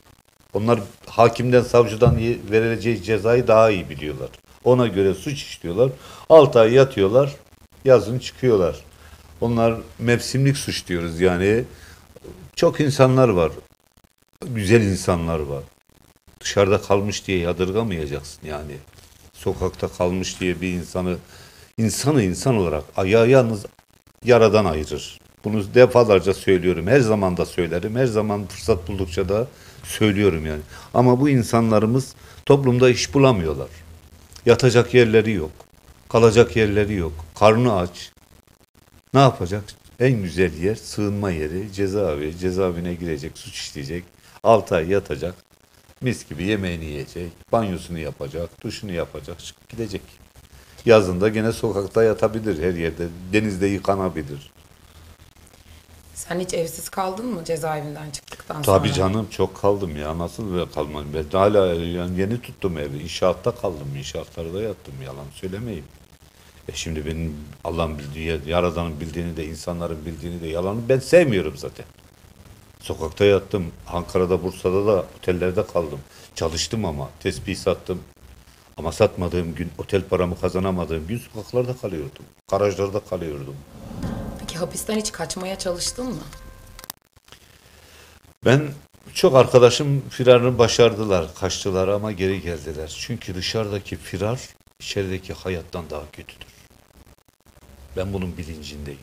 onlar 0.54 0.80
hakimden 1.06 1.62
savcıdan 1.62 2.18
verileceği 2.52 3.04
cezayı 3.04 3.48
daha 3.48 3.72
iyi 3.72 3.90
biliyorlar. 3.90 4.30
Ona 4.64 4.88
göre 4.88 5.14
suç 5.14 5.44
işliyorlar. 5.44 5.92
6 6.30 6.60
ay 6.60 6.74
yatıyorlar. 6.74 7.36
Yazın 7.86 8.20
çıkıyorlar. 8.20 8.76
Onlar 9.42 9.76
mevsimlik 10.00 10.58
suç 10.58 10.88
diyoruz 10.88 11.20
yani. 11.20 11.64
Çok 12.56 12.80
insanlar 12.80 13.30
var. 13.30 13.52
Güzel 14.46 14.82
insanlar 14.82 15.40
var 15.40 15.64
dışarıda 16.42 16.82
kalmış 16.82 17.28
diye 17.28 17.38
yadırgamayacaksın 17.38 18.48
yani. 18.48 18.78
Sokakta 19.34 19.88
kalmış 19.88 20.40
diye 20.40 20.62
bir 20.62 20.74
insanı 20.74 21.18
insanı 21.78 22.24
insan 22.24 22.56
olarak 22.56 22.84
ayağı 22.98 23.30
yalnız 23.30 23.66
yaradan 24.24 24.66
ayırır. 24.66 25.20
Bunu 25.44 25.74
defalarca 25.74 26.34
söylüyorum. 26.34 26.88
Her 26.88 27.00
zaman 27.00 27.38
da 27.38 27.46
söylerim. 27.46 27.96
Her 27.96 28.06
zaman 28.06 28.48
fırsat 28.48 28.88
buldukça 28.88 29.30
da 29.30 29.48
söylüyorum 29.84 30.46
yani. 30.46 30.62
Ama 30.94 31.20
bu 31.20 31.30
insanlarımız 31.30 32.16
toplumda 32.46 32.90
iş 32.90 33.14
bulamıyorlar. 33.14 33.70
Yatacak 34.46 34.94
yerleri 34.94 35.32
yok. 35.32 35.52
Kalacak 36.10 36.56
yerleri 36.56 36.94
yok. 36.94 37.14
Karnı 37.40 37.78
aç. 37.78 38.12
Ne 39.14 39.20
yapacak? 39.20 39.64
En 40.00 40.24
güzel 40.24 40.54
yer 40.54 40.76
sığınma 40.76 41.32
yeri 41.32 41.74
cezaevi. 41.74 42.38
Cezaevine 42.38 42.94
girecek, 42.94 43.38
suç 43.38 43.54
işleyecek. 43.54 44.04
6 44.44 44.76
ay 44.76 44.90
yatacak. 44.90 45.36
Mis 46.02 46.30
gibi 46.30 46.44
yemeğini 46.44 46.86
yiyecek, 46.86 47.32
banyosunu 47.52 48.00
yapacak, 48.00 48.64
duşunu 48.64 48.92
yapacak, 48.92 49.40
çıkıp 49.40 49.70
gidecek. 49.70 50.02
Yazında 50.86 51.30
gene 51.30 51.52
sokakta 51.52 52.04
yatabilir 52.04 52.64
her 52.64 52.74
yerde, 52.74 53.08
denizde 53.34 53.68
yıkanabilir. 53.68 54.52
Sen 56.16 56.40
hiç 56.40 56.54
evsiz 56.54 56.90
kaldın 56.90 57.26
mı 57.26 57.44
cezaevinden 57.46 58.12
çıktıktan 58.12 58.62
sonra? 58.62 58.78
Tabii 58.78 58.94
canım 58.94 59.28
çok 59.30 59.62
kaldım 59.62 59.98
ya 59.98 60.18
nasıl 60.18 60.54
böyle 60.54 60.72
kalmam 60.72 61.06
ben 61.14 61.38
hala 61.38 61.66
yani 61.76 62.20
yeni 62.20 62.42
tuttum 62.42 62.78
evi 62.78 62.98
inşaatta 62.98 63.52
kaldım 63.52 63.96
inşaatlarda 63.98 64.62
yattım 64.62 64.94
yalan 65.06 65.26
söylemeyeyim. 65.34 65.86
E 66.70 66.72
şimdi 66.74 67.06
benim 67.06 67.36
Allah'ın 67.64 68.00
bildiği 68.00 68.42
yaradanın 68.48 69.00
bildiğini 69.00 69.38
de 69.38 69.46
insanların 69.46 70.06
bildiğini 70.06 70.42
de 70.42 70.48
yalanı 70.48 70.80
ben 70.90 71.00
sevmiyorum 71.00 71.58
zaten. 71.58 71.86
Sokakta 72.80 73.26
yattım. 73.26 73.72
Ankara'da, 73.88 74.44
Bursa'da 74.44 74.86
da 74.88 75.06
otellerde 75.20 75.68
kaldım. 75.68 76.00
Çalıştım 76.36 76.86
ama 76.86 77.10
tespih 77.20 77.56
sattım. 77.56 78.00
Ama 78.80 78.92
satmadığım 78.92 79.56
gün, 79.56 79.72
otel 79.78 80.02
paramı 80.04 80.40
kazanamadığım 80.40 81.08
gün 81.08 81.18
sokaklarda 81.18 81.78
kalıyordum. 81.78 82.26
Garajlarda 82.52 83.00
kalıyordum. 83.00 83.56
Peki 84.40 84.58
hapisten 84.58 84.98
hiç 84.98 85.12
kaçmaya 85.12 85.58
çalıştın 85.60 86.06
mı? 86.06 86.22
Ben 88.46 88.62
çok 89.14 89.36
arkadaşım 89.36 90.10
firarını 90.10 90.58
başardılar, 90.58 91.36
kaçtılar 91.36 91.88
ama 91.88 92.12
geri 92.12 92.42
geldiler. 92.42 92.96
Çünkü 93.00 93.36
dışarıdaki 93.36 93.96
firar 93.96 94.40
içerideki 94.80 95.34
hayattan 95.34 95.90
daha 95.90 96.12
kötüdür. 96.12 96.48
Ben 97.98 98.14
bunun 98.14 98.38
bilincindeyim. 98.38 99.00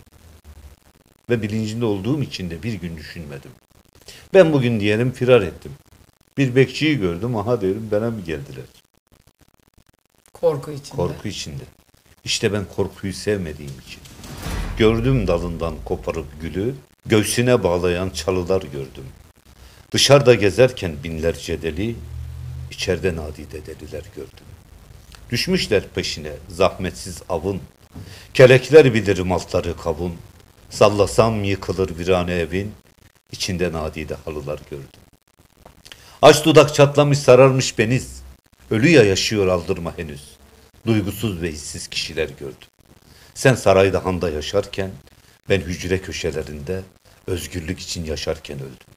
Ve 1.30 1.42
bilincinde 1.42 1.84
olduğum 1.84 2.22
için 2.22 2.50
de 2.50 2.62
bir 2.62 2.74
gün 2.74 2.96
düşünmedim. 2.96 3.50
Ben 4.34 4.52
bugün 4.52 4.80
diyelim 4.80 5.12
firar 5.12 5.42
ettim. 5.42 5.72
Bir 6.38 6.56
bekçiyi 6.56 6.98
gördüm, 6.98 7.36
aha 7.36 7.60
diyorum 7.60 7.88
bana 7.90 8.10
mı 8.10 8.20
geldiler? 8.20 8.64
Korku 10.46 10.70
içinde. 10.70 10.96
Korku 10.96 11.28
içinde. 11.28 11.62
İşte 12.24 12.52
ben 12.52 12.64
korkuyu 12.76 13.12
sevmediğim 13.12 13.72
için. 13.86 14.00
Gördüm 14.78 15.26
dalından 15.26 15.74
koparıp 15.84 16.40
gülü, 16.40 16.74
göğsüne 17.06 17.62
bağlayan 17.62 18.10
çalılar 18.10 18.62
gördüm. 18.62 19.04
Dışarıda 19.90 20.34
gezerken 20.34 20.96
binlerce 21.04 21.62
deli, 21.62 21.96
içeride 22.70 23.16
nadide 23.16 23.66
deliler 23.66 24.02
gördüm. 24.16 24.46
Düşmüşler 25.30 25.82
peşine 25.94 26.32
zahmetsiz 26.48 27.22
avın, 27.28 27.60
kelekler 28.34 28.94
bilirim 28.94 29.32
altları 29.32 29.76
kavun, 29.76 30.14
sallasam 30.70 31.44
yıkılır 31.44 31.98
virane 31.98 32.34
evin, 32.34 32.72
içinde 33.32 33.72
nadide 33.72 34.14
halılar 34.24 34.60
gördüm. 34.70 35.00
Aç 36.22 36.44
dudak 36.44 36.74
çatlamış 36.74 37.18
sararmış 37.18 37.78
beniz, 37.78 38.22
ölü 38.70 38.88
ya 38.88 39.02
yaşıyor 39.02 39.46
aldırma 39.46 39.98
henüz, 39.98 40.35
duygusuz 40.86 41.42
ve 41.42 41.52
hissiz 41.52 41.88
kişiler 41.88 42.28
gördüm. 42.28 42.68
Sen 43.34 43.54
sarayda 43.54 44.04
handa 44.04 44.30
yaşarken, 44.30 44.90
ben 45.48 45.60
hücre 45.60 46.00
köşelerinde 46.00 46.82
özgürlük 47.26 47.80
için 47.80 48.04
yaşarken 48.04 48.56
öldüm. 48.58 48.95